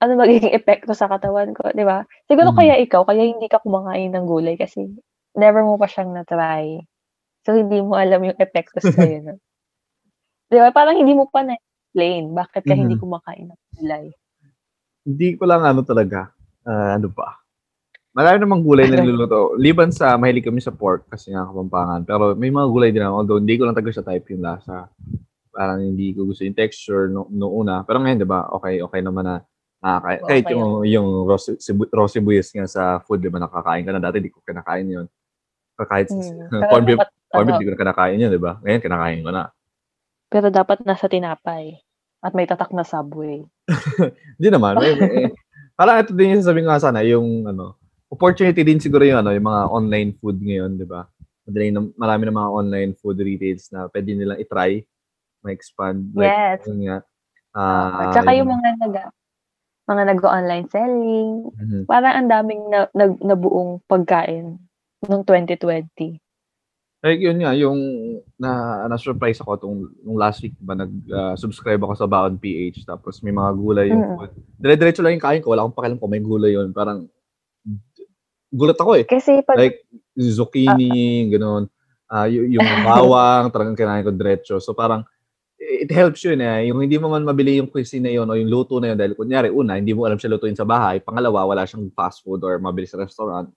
ano 0.02 0.12
magiging 0.20 0.52
epekto 0.54 0.92
sa 0.96 1.09
katawan 1.12 1.52
ko, 1.56 1.72
'di 1.72 1.85
ba? 1.88 2.04
Siguro 2.30 2.52
Mhm. 2.52 2.59
kaya 2.59 2.74
ikaw, 2.82 3.02
kaya 3.09 3.24
hindi 3.28 3.46
ka 3.50 3.61
kumakain 3.64 4.12
ng 4.14 4.26
gulay 4.28 4.56
kasi 4.61 4.88
never 5.38 5.62
mo 5.64 5.76
pa 5.80 5.88
siyang 5.90 6.12
na-try. 6.16 6.80
So, 7.46 7.56
hindi 7.59 7.80
mo 7.85 7.96
alam 7.98 8.22
yung 8.26 8.38
epekto 8.40 8.80
sa'yo 8.85 9.18
nun. 9.24 9.38
'Di 10.50 10.59
ba, 10.62 10.70
parang 10.70 10.94
hindi 10.98 11.11
mo 11.14 11.26
pa 11.26 11.42
na-explain 11.96 12.37
bakit 12.37 12.62
ka 12.62 12.74
hindi 12.76 12.94
Mhm. 12.94 13.00
kumakain 13.00 13.46
ng 13.48 13.61
gulay. 13.74 14.06
Hindi 15.02 15.28
ko 15.38 15.44
lang 15.46 15.62
ano 15.64 15.80
talaga, 15.80 16.28
ah, 16.62 16.98
ano 16.98 17.09
ba, 17.09 17.38
marami 18.12 18.37
namang 18.42 18.62
gulay 18.62 18.85
na 18.87 19.00
niluluto. 19.00 19.54
Liban 19.56 19.88
sa 19.88 20.18
mahilig 20.18 20.44
kami 20.44 20.61
sa 20.61 20.74
pork 20.74 21.09
kasi 21.09 21.30
nga 21.30 21.46
Kapampangan, 21.46 22.02
pero 22.04 22.35
may 22.35 22.50
mga 22.50 22.68
gulay 22.68 22.90
din 22.90 23.00
ako, 23.00 23.14
although 23.16 23.40
hindi 23.40 23.54
ko 23.56 23.64
lang 23.64 23.76
talaga 23.76 23.94
siya 23.94 24.04
type 24.04 24.26
yung 24.35 24.44
lasa. 24.44 24.90
Parang 25.48 25.80
hindi 25.80 26.12
ko 26.12 26.28
gusto 26.28 26.44
yung 26.44 26.59
texture 26.59 27.09
no, 27.09 27.24
no 27.32 27.48
una. 27.48 27.80
Pero 27.80 27.96
ngayon, 27.96 28.20
di 28.20 28.28
ba, 28.28 28.44
okay, 28.52 28.85
okay 28.85 29.00
naman 29.00 29.24
na. 29.24 29.37
Oo, 29.80 30.26
Kahit 30.26 30.44
kaya. 30.44 30.52
yung, 30.52 30.85
yung 30.85 31.09
sibu- 31.56 31.88
raw 31.88 32.04
sibuyas 32.04 32.50
nga 32.52 32.66
sa 32.66 32.82
food, 33.00 33.24
di 33.24 33.30
ba, 33.32 33.40
nakakain 33.40 33.87
ka 33.87 33.94
na. 33.94 34.02
Dati 34.02 34.20
di 34.20 34.28
ko 34.28 34.42
kinakain 34.44 34.85
yun. 34.85 35.06
Kahit 35.78 36.09
Mm. 36.12 36.50
sa 36.50 36.76
beef, 36.82 36.98
dapat 37.00 37.09
corned 37.30 37.46
beef, 37.46 37.56
ano, 37.56 37.61
di 37.62 37.64
ko 37.64 37.72
na 37.72 37.80
kinakain 37.80 38.20
yun, 38.20 38.30
di 38.32 38.42
ba? 38.42 38.52
Ngayon, 38.61 38.80
kinakain 38.82 39.22
ko 39.22 39.30
na. 39.30 39.44
pero 40.26 40.50
dapat 40.50 40.82
nasa 40.82 41.06
tinapay 41.06 41.78
at 42.22 42.33
may 42.33 42.46
tatak 42.48 42.72
na 42.72 42.85
Subway. 42.87 43.44
Hindi 44.38 44.48
naman. 44.48 44.79
eh, 44.81 44.94
eh, 44.94 45.29
parang 45.74 46.00
ito 46.00 46.12
din 46.14 46.37
yung 46.37 46.42
sasabihin 46.42 46.66
ko 46.66 46.70
nga 46.72 46.85
sana, 46.85 47.00
yung 47.05 47.44
ano, 47.46 47.76
opportunity 48.09 48.62
din 48.62 48.81
siguro 48.81 49.02
yung 49.05 49.20
ano, 49.20 49.35
yung 49.35 49.46
mga 49.46 49.62
online 49.68 50.11
food 50.16 50.38
ngayon, 50.40 50.79
di 50.79 50.87
ba? 50.87 51.05
Madali 51.46 51.70
na, 51.70 51.81
marami 51.94 52.22
na 52.26 52.35
mga 52.35 52.50
online 52.50 52.92
food 52.98 53.18
retails 53.20 53.70
na 53.70 53.87
pwede 53.90 54.14
nilang 54.14 54.40
itry, 54.40 54.87
ma-expand. 55.42 56.11
Like, 56.14 56.33
Yes. 56.35 56.61
yun 56.66 56.81
nga. 56.87 56.98
At 57.57 58.12
Ah, 58.12 58.12
saka 58.20 58.31
yung 58.37 58.50
mga 58.52 58.68
nag 58.83 58.94
mga 59.87 60.02
nag-o-online 60.12 60.66
selling, 60.66 61.46
Mhm. 61.55 61.87
parang 61.87 62.14
ang 62.18 62.29
daming 62.29 62.62
na, 62.68 62.90
nag, 62.90 63.22
nabuong 63.22 63.79
pagkain 63.87 64.59
noong 65.07 65.22
2020. 65.22 66.18
Like 67.04 67.20
yun 67.20 67.38
nga, 67.38 67.52
yung 67.52 67.78
na, 68.40 68.82
na-surprise 68.88 69.38
ako 69.38 69.52
tong 69.61 69.76
nung 70.00 70.16
last 70.16 70.40
week 70.40 70.56
ba 70.56 70.72
nag-subscribe 70.72 71.78
ako 71.85 71.92
sa 71.94 72.09
Baon 72.09 72.40
PH 72.40 72.88
tapos 72.88 73.20
may 73.20 73.30
mga 73.30 73.50
gulay 73.52 73.87
yung 73.92 74.04
Mm. 74.16 74.32
Dire-diretso 74.56 75.04
lang 75.04 75.20
yung 75.20 75.26
kain 75.28 75.42
ko, 75.44 75.52
wala 75.52 75.62
akong 75.62 75.76
pakialam 75.76 76.00
kung 76.00 76.09
may 76.11 76.24
gulay 76.24 76.56
yun. 76.56 76.72
Parang 76.72 77.04
gulat 78.48 78.78
ako 78.80 78.96
eh. 78.96 79.04
Kasi 79.04 79.44
pag 79.44 79.61
Like 79.61 79.85
zucchini, 80.16 81.28
gano'n. 81.28 81.68
Ah, 82.09 82.24
y- 82.24 82.56
yung 82.56 82.64
bawang, 82.88 83.52
talagang 83.52 83.76
kinain 83.76 84.00
ko 84.00 84.11
diretso. 84.16 84.56
So 84.56 84.72
parang 84.72 85.04
it 85.61 85.92
helps 85.92 86.24
yun 86.24 86.40
eh. 86.40 86.72
Yung 86.72 86.80
hindi 86.80 86.96
mo 86.96 87.12
man 87.12 87.28
mabili 87.28 87.61
yung 87.61 87.68
cuisine 87.68 88.09
na 88.09 88.12
yun 88.16 88.24
o 88.24 88.35
yung 88.35 88.48
luto 88.48 88.80
na 88.80 88.94
yun 88.94 88.98
dahil 88.98 89.12
kunyari, 89.12 89.52
una, 89.52 89.76
hindi 89.76 89.92
mo 89.92 90.09
alam 90.09 90.16
siya 90.16 90.32
lutuin 90.32 90.56
sa 90.56 90.64
bahay. 90.64 91.04
Pangalawa, 91.04 91.44
wala 91.44 91.68
siyang 91.68 91.92
fast 91.92 92.24
food 92.24 92.40
or 92.40 92.56
mabili 92.56 92.88
sa 92.88 92.96
restaurant. 92.96 93.52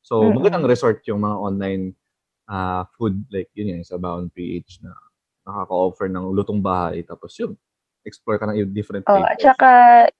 So, 0.00 0.24
Mm-mm. 0.24 0.40
magandang 0.40 0.64
resort 0.64 1.04
yung 1.04 1.20
mga 1.20 1.36
online 1.36 1.84
ah, 2.46 2.84
food 2.96 3.24
like 3.30 3.48
yun 3.54 3.78
yung 3.78 3.86
sa 3.86 3.96
Baon 3.96 4.28
PH 4.30 4.84
na 4.84 4.92
nakaka-offer 5.44 6.08
ng 6.08 6.32
lutong 6.32 6.60
bahay. 6.60 7.04
Tapos 7.04 7.36
yun, 7.36 7.52
explore 8.04 8.36
ka 8.36 8.48
ng 8.48 8.72
different 8.72 9.04
oh, 9.08 9.20
at 9.20 9.36
places. 9.36 9.44
saka 9.48 9.68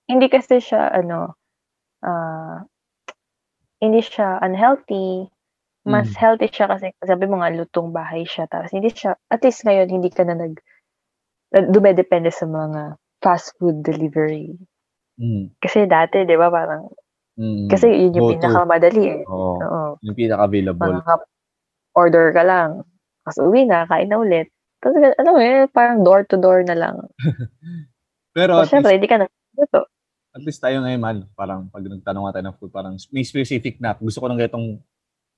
hindi 0.08 0.26
kasi 0.28 0.60
siya 0.60 0.88
ano 0.90 1.36
ah 2.00 2.64
hindi 3.80 4.00
siya 4.00 4.40
unhealthy. 4.40 5.28
Mas 5.84 6.08
Mm. 6.08 6.16
healthy 6.16 6.48
siya 6.48 6.66
kasi 6.66 6.96
sabi 6.98 7.28
mo 7.28 7.44
nga 7.44 7.52
lutong 7.52 7.92
bahay 7.92 8.24
siya 8.24 8.48
tapos 8.48 8.72
hindi 8.72 8.88
siya 8.88 9.20
at 9.28 9.44
least 9.44 9.68
ngayon 9.68 9.88
hindi 9.92 10.08
ka 10.08 10.24
na 10.24 10.32
nag 10.32 10.56
na- 11.52 11.68
dumedepende 11.68 12.32
sa 12.32 12.48
mga 12.48 12.96
fast 13.20 13.52
food 13.60 13.84
delivery. 13.84 14.56
Mm. 15.20 15.52
Kasi 15.60 15.84
dati, 15.84 16.24
'di 16.24 16.36
ba, 16.36 16.48
parang 16.48 16.88
Mm. 17.36 17.68
kasi 17.68 17.90
yun 17.90 18.16
yung 18.16 18.28
Go-to. 18.30 18.34
pinakamadali 18.40 19.02
eh. 19.10 19.22
Oo. 19.28 19.58
Oo. 19.60 19.90
Yung 20.00 20.16
pinaka-available. 20.16 21.02
Mga 21.02 21.14
order 21.94 22.34
ka 22.34 22.42
lang. 22.42 22.82
Tapos 23.24 23.38
uwi 23.40 23.64
na, 23.64 23.88
kain 23.88 24.10
na 24.10 24.20
ulit. 24.20 24.50
Tapos, 24.84 25.00
mo 25.00 25.40
yun, 25.40 25.64
parang 25.72 26.04
door 26.04 26.28
to 26.28 26.36
door 26.36 26.60
na 26.60 26.76
lang. 26.76 26.96
Pero 28.36 28.60
So, 28.66 28.76
syempre, 28.76 28.98
hindi 29.00 29.08
ka 29.08 29.22
na 29.22 29.30
luto. 29.56 29.88
at 30.34 30.42
least 30.42 30.60
tayo 30.60 30.82
ngayon, 30.82 31.00
man, 31.00 31.18
parang 31.38 31.70
pag 31.70 31.86
nagtanong 31.86 32.34
tayo 32.34 32.44
ng 32.44 32.58
food, 32.58 32.74
parang 32.74 32.94
may 33.14 33.24
specific 33.24 33.78
na, 33.78 33.94
gusto 33.96 34.18
ko 34.20 34.26
ng 34.28 34.36
ganitong 34.36 34.82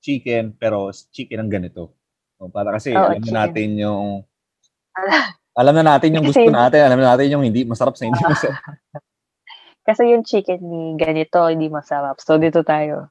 chicken, 0.01 0.57
pero 0.57 0.89
chicken 1.13 1.45
ang 1.45 1.53
ganito. 1.53 1.93
O, 2.41 2.49
para 2.49 2.73
kasi 2.75 2.91
Oo, 2.91 3.13
alam 3.13 3.21
na 3.21 3.45
natin 3.45 3.77
yung, 3.77 4.25
Ala. 4.97 5.37
alam 5.57 5.73
na 5.77 5.85
natin 5.95 6.17
yung 6.17 6.25
gusto 6.25 6.49
natin, 6.49 6.81
alam 6.81 6.97
na 6.97 7.13
natin 7.13 7.33
yung 7.33 7.45
hindi 7.45 7.63
masarap 7.63 7.93
sa 7.93 8.09
hindi 8.09 8.17
masarap. 8.25 8.57
Kasi 9.87 10.11
yung 10.11 10.25
chicken 10.27 10.59
ni 10.59 10.81
ganito, 10.99 11.39
hindi 11.47 11.71
masarap. 11.71 12.19
So, 12.19 12.35
dito 12.35 12.65
tayo. 12.65 13.07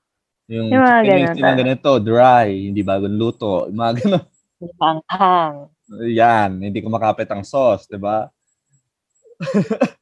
Yung 0.46 0.70
Yung 0.70 0.82
mga 0.82 1.00
ganun 1.02 1.37
pa. 1.42 1.50
ganito, 1.59 1.90
dry, 1.98 2.70
hindi 2.70 2.82
bagong 2.87 3.18
luto, 3.18 3.66
yung 3.66 3.78
mga 3.82 3.92
ganun. 3.98 4.24
Hanghang. 4.82 5.56
Yan, 6.06 6.50
hindi 6.62 6.78
kumakapit 6.82 7.26
ang 7.30 7.42
sauce, 7.42 7.87
di 7.90 7.98
ba? 7.98 8.26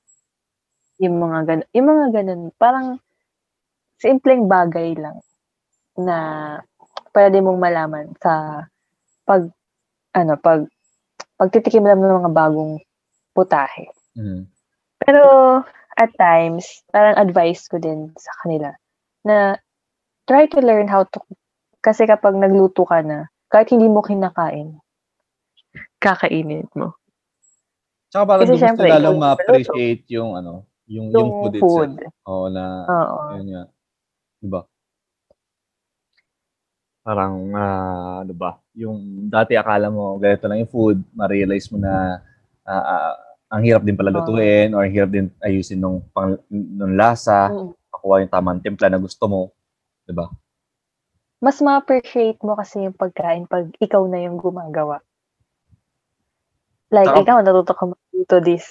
Yung 1.02 1.18
mga 1.18 1.38
ganun. 1.48 1.68
Yung 1.74 1.88
mga 1.90 2.06
ganun. 2.14 2.42
Parang 2.54 2.86
simpleng 3.98 4.46
bagay 4.46 4.94
lang 4.98 5.18
na 5.98 6.16
pwede 7.14 7.38
mong 7.42 7.58
malaman 7.58 8.06
sa 8.22 8.64
pag 9.26 9.48
ano, 10.14 10.34
pag 10.38 10.66
pagtitikim 11.38 11.86
lang 11.86 12.02
ng 12.02 12.24
mga 12.24 12.32
bagong 12.34 12.78
putahe. 13.34 13.90
Mm. 14.18 14.46
Pero 15.02 15.22
at 15.98 16.10
times, 16.18 16.82
parang 16.90 17.18
advice 17.18 17.66
ko 17.70 17.78
din 17.78 18.10
sa 18.18 18.32
kanila 18.42 18.70
na 19.26 19.58
try 20.28 20.48
to 20.48 20.60
learn 20.60 20.88
how 20.88 21.04
to 21.04 21.18
cook. 21.20 21.38
Kasi 21.84 22.08
kapag 22.08 22.34
nagluto 22.40 22.88
ka 22.88 23.04
na, 23.04 23.28
kahit 23.52 23.68
hindi 23.72 23.86
mo 23.92 24.00
kinakain, 24.00 24.80
kakainin 26.00 26.64
mo. 26.76 26.96
Tsaka 28.08 28.24
parang 28.24 28.46
Kasi 28.48 28.54
gusto 28.56 28.64
syempre, 28.64 28.88
lalong 28.88 29.18
ma-appreciate 29.20 30.04
yung 30.12 30.30
ano, 30.38 30.64
yung, 30.88 31.06
yung, 31.12 31.18
Yung 31.18 31.30
food, 31.40 31.54
food. 31.60 31.90
itself. 32.00 32.14
Oo, 32.24 32.46
na, 32.48 32.64
Oo. 32.88 33.18
yun 33.36 33.46
nga. 33.52 33.62
Diba? 34.40 34.60
Parang, 37.04 37.34
ah, 37.52 38.24
ano 38.24 38.32
ba, 38.32 38.56
yung 38.72 39.28
dati 39.28 39.60
akala 39.60 39.92
mo, 39.92 40.16
ganito 40.16 40.48
lang 40.48 40.64
yung 40.64 40.72
food, 40.72 40.98
ma-realize 41.12 41.68
mo 41.72 41.78
na 41.80 42.20
Ah, 42.64 42.80
ah, 42.80 43.14
ang 43.52 43.62
hirap 43.62 43.84
din 43.84 43.92
pala 43.92 44.10
lutuin 44.10 44.72
or 44.74 44.88
ang 44.88 44.92
hirap 44.92 45.12
din 45.12 45.28
ayusin 45.44 45.76
nung, 45.78 46.00
pang, 46.16 46.34
nung 46.50 46.96
lasa, 46.96 47.52
Mm. 47.52 47.76
makuha 47.92 48.24
yung 48.24 48.32
tamang 48.32 48.60
timpla 48.64 48.88
na 48.88 48.96
gusto 48.98 49.28
mo. 49.28 49.53
Diba? 50.04 50.28
Mas 51.44 51.60
ma-appreciate 51.60 52.40
mo 52.40 52.56
kasi 52.56 52.88
yung 52.88 52.96
pagkain 52.96 53.44
pag 53.44 53.68
ikaw 53.76 54.04
na 54.08 54.24
yung 54.24 54.40
gumagawa. 54.40 55.04
Like, 56.88 57.12
Saka- 57.12 57.22
ikaw, 57.24 57.36
natuto 57.44 57.72
ka 57.76 57.84
magluto 57.90 58.36
this 58.40 58.64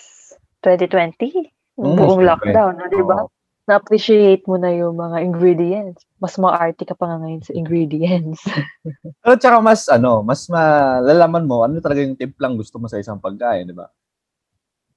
2020? 0.65 1.49
Mm, 1.77 1.97
buong 1.97 2.21
syempre. 2.21 2.29
lockdown, 2.29 2.73
no, 2.77 2.85
di 2.89 3.03
ba? 3.03 3.17
Oo. 3.25 3.29
Na-appreciate 3.63 4.43
mo 4.43 4.59
na 4.59 4.75
yung 4.75 4.99
mga 4.99 5.23
ingredients. 5.23 6.03
Mas 6.19 6.35
ma-arte 6.35 6.83
ka 6.83 6.93
pa 6.99 7.07
nga 7.07 7.17
ngayon 7.23 7.43
sa 7.47 7.55
ingredients. 7.55 8.43
Pero 9.23 9.39
tsaka 9.39 9.57
mas, 9.63 9.87
ano, 9.87 10.19
mas 10.19 10.45
malalaman 10.51 11.47
mo 11.47 11.63
ano 11.63 11.79
talaga 11.79 12.03
yung 12.03 12.19
timplang 12.19 12.59
gusto 12.59 12.75
mo 12.75 12.91
sa 12.91 12.99
isang 12.99 13.23
pagkain, 13.23 13.63
di 13.63 13.75
ba? 13.75 13.87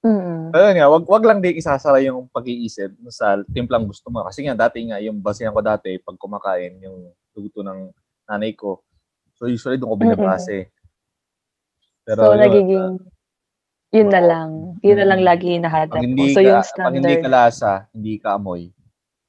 Mm 0.04 0.52
Pero 0.52 0.64
nga, 0.72 0.86
wag, 0.92 1.04
wag 1.04 1.24
lang 1.24 1.38
din 1.40 1.60
isasara 1.60 2.00
yung 2.04 2.28
pag-iisip 2.28 2.92
sa 3.12 3.40
timplang 3.52 3.86
gusto 3.86 4.08
mo. 4.12 4.24
Kasi 4.24 4.44
nga, 4.44 4.56
dati 4.56 4.84
nga, 4.88 5.00
yung 5.00 5.20
basehan 5.20 5.54
ko 5.54 5.60
dati, 5.64 5.96
pag 6.00 6.16
kumakain, 6.16 6.80
yung 6.80 7.12
luto 7.36 7.60
ng 7.60 7.92
nanay 8.28 8.52
ko. 8.56 8.82
So, 9.36 9.46
usually 9.46 9.76
doon 9.76 9.92
ko 9.92 9.96
binabase. 10.00 10.72
so, 12.08 12.32
yun, 12.32 12.40
nagiging, 12.40 12.88
yun 13.92 14.08
na 14.08 14.20
lang. 14.24 14.50
Yun 14.80 14.98
na 14.98 15.06
lang 15.06 15.20
lagi 15.22 15.60
hinahanap 15.60 15.96
mo. 15.96 16.02
hindi, 16.02 16.32
So, 16.32 16.40
yung 16.40 16.64
ka, 16.64 16.88
pag 16.88 16.94
hindi 16.96 17.12
standard, 17.12 17.24
ka 17.24 17.30
lasa, 17.30 17.70
hindi 17.92 18.12
ka 18.16 18.28
amoy, 18.40 18.72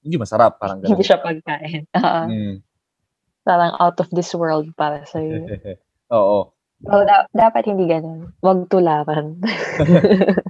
hindi 0.02 0.16
masarap. 0.16 0.56
Parang 0.58 0.80
hindi 0.80 0.96
ganun. 0.96 1.08
siya 1.08 1.20
pagkain. 1.20 1.84
Oo. 2.00 2.24
Mm. 2.32 2.56
Parang 3.48 3.74
out 3.80 3.98
of 4.00 4.10
this 4.12 4.32
world 4.36 4.68
para 4.76 5.04
sa'yo. 5.08 5.48
Oo. 6.18 6.57
So, 6.78 7.02
da- 7.02 7.26
dapat 7.34 7.66
hindi 7.66 7.90
ganun. 7.90 8.34
Huwag 8.42 8.70
tularan. 8.70 9.38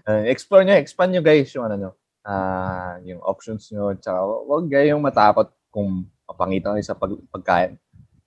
Uh, 0.08 0.24
explore 0.24 0.64
nyo, 0.64 0.72
expand 0.80 1.12
nyo 1.12 1.20
guys 1.20 1.52
yung 1.52 1.68
ano 1.68 1.76
nyo, 1.76 1.92
ah 2.24 2.96
yung 3.04 3.20
options 3.20 3.68
nyo. 3.76 3.92
Tsaka 3.92 4.24
wag 4.24 4.72
kayong 4.72 5.04
matakot 5.04 5.52
kung 5.68 6.08
mapangitan 6.24 6.80
kayo 6.80 6.88
sa 6.88 6.96
pag, 6.96 7.12
pagkain. 7.28 7.76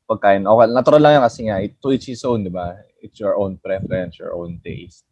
pagkain. 0.05 0.45
Okay, 0.45 0.67
natural 0.69 1.01
lang 1.01 1.13
yan 1.17 1.25
kasi 1.25 1.41
nga, 1.49 1.57
it, 1.57 1.81
to 1.81 1.89
each 1.89 2.13
his 2.13 2.21
own, 2.21 2.45
di 2.45 2.53
ba? 2.53 2.77
It's 3.01 3.17
your 3.17 3.33
own 3.33 3.57
preference, 3.57 4.21
your 4.21 4.37
own 4.37 4.61
taste. 4.61 5.09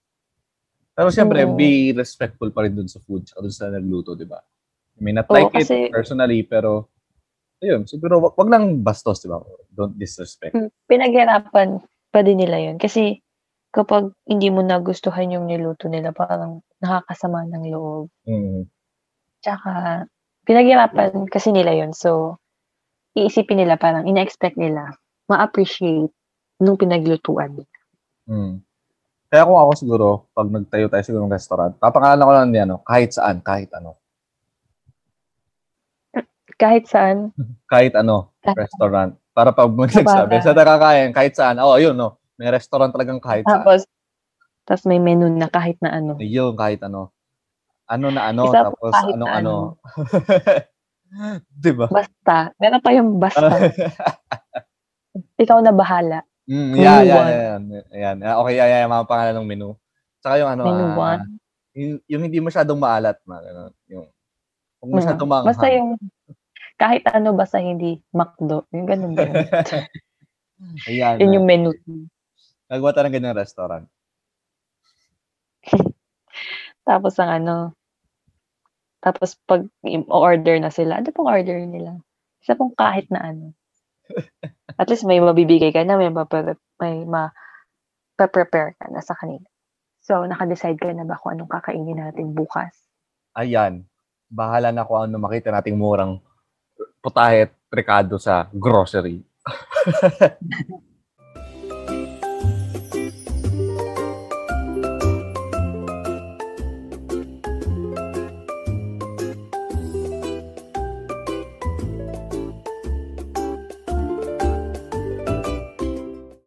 Pero 0.93 1.09
siyempre, 1.09 1.49
Oo. 1.49 1.57
be 1.57 1.97
respectful 1.97 2.53
pa 2.53 2.69
rin 2.69 2.77
dun 2.77 2.91
sa 2.91 3.01
food, 3.01 3.25
tsaka 3.25 3.41
dun 3.41 3.55
sa 3.57 3.73
nagluto, 3.73 4.13
di 4.13 4.29
ba? 4.29 4.45
I 4.99 5.01
may 5.01 5.17
not 5.17 5.25
Oo, 5.25 5.41
like 5.41 5.57
kasi- 5.57 5.89
it 5.89 5.95
personally, 5.95 6.45
pero 6.45 6.93
ayun, 7.65 7.89
siguro 7.89 8.21
wag, 8.21 8.37
wag 8.37 8.53
lang 8.53 8.85
bastos, 8.85 9.25
di 9.25 9.33
ba? 9.33 9.41
Don't 9.73 9.97
disrespect. 9.97 10.53
Hmm, 10.53 10.69
Pinaghirapan 10.85 11.81
din 12.13 12.41
nila 12.41 12.59
yun. 12.59 12.77
Kasi 12.81 13.21
kapag 13.71 14.11
hindi 14.25 14.49
mo 14.49 14.65
nagustuhan 14.65 15.33
yung 15.33 15.47
niluto 15.47 15.87
nila, 15.87 16.11
parang 16.17 16.65
nakakasama 16.81 17.45
ng 17.47 17.65
loob. 17.69 18.09
Mm. 18.25 18.65
Tsaka, 19.45 20.05
pinaghirapan 20.49 21.29
kasi 21.29 21.53
nila 21.53 21.77
yun. 21.77 21.93
So, 21.93 22.41
iisipin 23.15 23.61
nila 23.61 23.77
parang, 23.77 24.09
ina-expect 24.09 24.57
nila, 24.57 24.97
ma-appreciate 25.29 26.11
nung 26.59 26.81
pinaglutuan 26.81 27.55
nila. 27.55 27.79
Mm. 28.29 28.55
Kaya 29.29 29.45
kung 29.45 29.61
ako 29.61 29.73
siguro, 29.77 30.07
pag 30.33 30.49
nagtayo 30.49 30.89
tayo 30.89 31.05
siguro 31.05 31.29
ng 31.29 31.37
restaurant, 31.37 31.77
papangalan 31.77 32.25
ko 32.25 32.33
lang 32.33 32.49
din, 32.51 32.65
ano, 32.65 32.81
kahit 32.81 33.13
saan, 33.13 33.45
kahit 33.45 33.69
ano. 33.77 34.01
Kahit 36.59 36.89
saan, 36.91 37.31
Kahit 37.73 37.93
ano, 37.95 38.33
Kahit- 38.41 38.67
restaurant. 38.67 39.13
Para 39.39 39.55
pag 39.55 39.71
may 39.71 39.87
nagsabi, 39.87 40.43
sa 40.43 40.51
nakakain, 40.51 41.15
kahit 41.15 41.39
saan. 41.39 41.63
Oh, 41.63 41.79
ayun, 41.79 41.95
no. 41.95 42.19
May 42.35 42.51
restaurant 42.51 42.91
talagang 42.91 43.23
kahit 43.23 43.47
saan. 43.47 43.63
tapos, 43.63 43.87
tapos 44.67 44.83
may 44.91 44.99
menu 44.99 45.31
na 45.31 45.47
kahit 45.47 45.79
na 45.79 45.95
ano. 45.95 46.19
Ayun, 46.19 46.59
kahit 46.59 46.83
ano. 46.83 47.15
Ano 47.87 48.11
na 48.11 48.35
ano, 48.35 48.51
Isa 48.51 48.67
tapos 48.67 48.91
anong 49.15 49.31
ano. 49.31 49.55
Di 51.63 51.71
ba? 51.71 51.87
Basta. 51.87 52.51
Meron 52.59 52.83
pa 52.83 52.91
yung 52.91 53.15
basta. 53.23 53.47
Ikaw 55.47 55.63
na 55.63 55.71
bahala. 55.71 56.27
Mm, 56.51 56.75
yeah, 56.75 57.01
yeah, 57.07 57.27
yeah, 57.31 57.59
yeah. 57.95 58.15
Ah, 58.35 58.43
Okay, 58.43 58.59
yeah, 58.59 58.67
yeah, 58.67 58.91
mga 58.91 59.07
pangalan 59.07 59.35
ng 59.39 59.47
menu. 59.47 59.71
Tsaka 60.19 60.43
yung 60.43 60.51
ano, 60.51 60.63
Menu 60.67 60.85
ah, 60.85 60.97
one. 60.99 61.23
yung, 61.79 61.93
yung 62.11 62.23
hindi 62.27 62.43
masyadong 62.43 62.81
maalat, 62.81 63.23
mga 63.23 63.43
ganun. 63.47 63.73
Yung, 63.87 64.07
kung 64.83 64.89
Mm. 64.91 64.99
masyadong 64.99 65.31
manghang. 65.31 65.51
Basta 65.55 65.67
yung, 65.71 65.89
kahit 66.79 67.03
ano, 67.11 67.35
basta 67.35 67.59
hindi 67.59 67.99
McDo. 68.15 68.71
Yung 68.71 68.87
ganun 68.87 69.19
din. 69.19 69.35
Ayan. 70.91 71.19
Yun 71.19 71.37
yung 71.43 71.47
menu. 71.47 71.71
Nagawa 72.71 72.95
tayo 72.95 73.11
ng 73.11 73.15
ganyang 73.15 73.39
restaurant. 73.39 73.87
Tapos 76.89 77.19
ang 77.21 77.31
ano, 77.43 77.57
tapos 78.99 79.39
pag 79.47 79.63
order 80.11 80.59
na 80.59 80.75
sila, 80.75 80.99
ano 80.99 81.15
pong 81.15 81.31
order 81.31 81.63
nila? 81.63 82.03
Isa 82.43 82.59
pong 82.59 82.75
kahit 82.75 83.07
na 83.15 83.31
ano. 83.31 83.55
At 84.81 84.91
least 84.91 85.07
may 85.07 85.23
mabibigay 85.23 85.71
ka 85.71 85.87
na, 85.87 85.95
may, 85.95 86.11
mapre- 86.11 86.59
may 86.83 87.07
ma 87.07 87.31
prepare 88.19 88.75
ka 88.75 88.91
na 88.91 88.99
sa 88.99 89.15
kanila. 89.15 89.47
So, 90.03 90.27
naka-decide 90.27 90.83
ka 90.83 90.91
na 90.91 91.07
ba 91.07 91.15
kung 91.15 91.39
anong 91.39 91.51
kakainin 91.53 92.03
natin 92.03 92.35
bukas? 92.35 92.75
Ayan. 93.39 93.87
Bahala 94.27 94.75
na 94.75 94.83
kung 94.83 94.99
ano 94.99 95.23
makita 95.23 95.55
nating 95.55 95.79
murang 95.79 96.19
putahe 97.03 97.49
at 97.49 97.53
rekado 97.71 98.17
sa 98.19 98.49
grocery. 98.53 99.23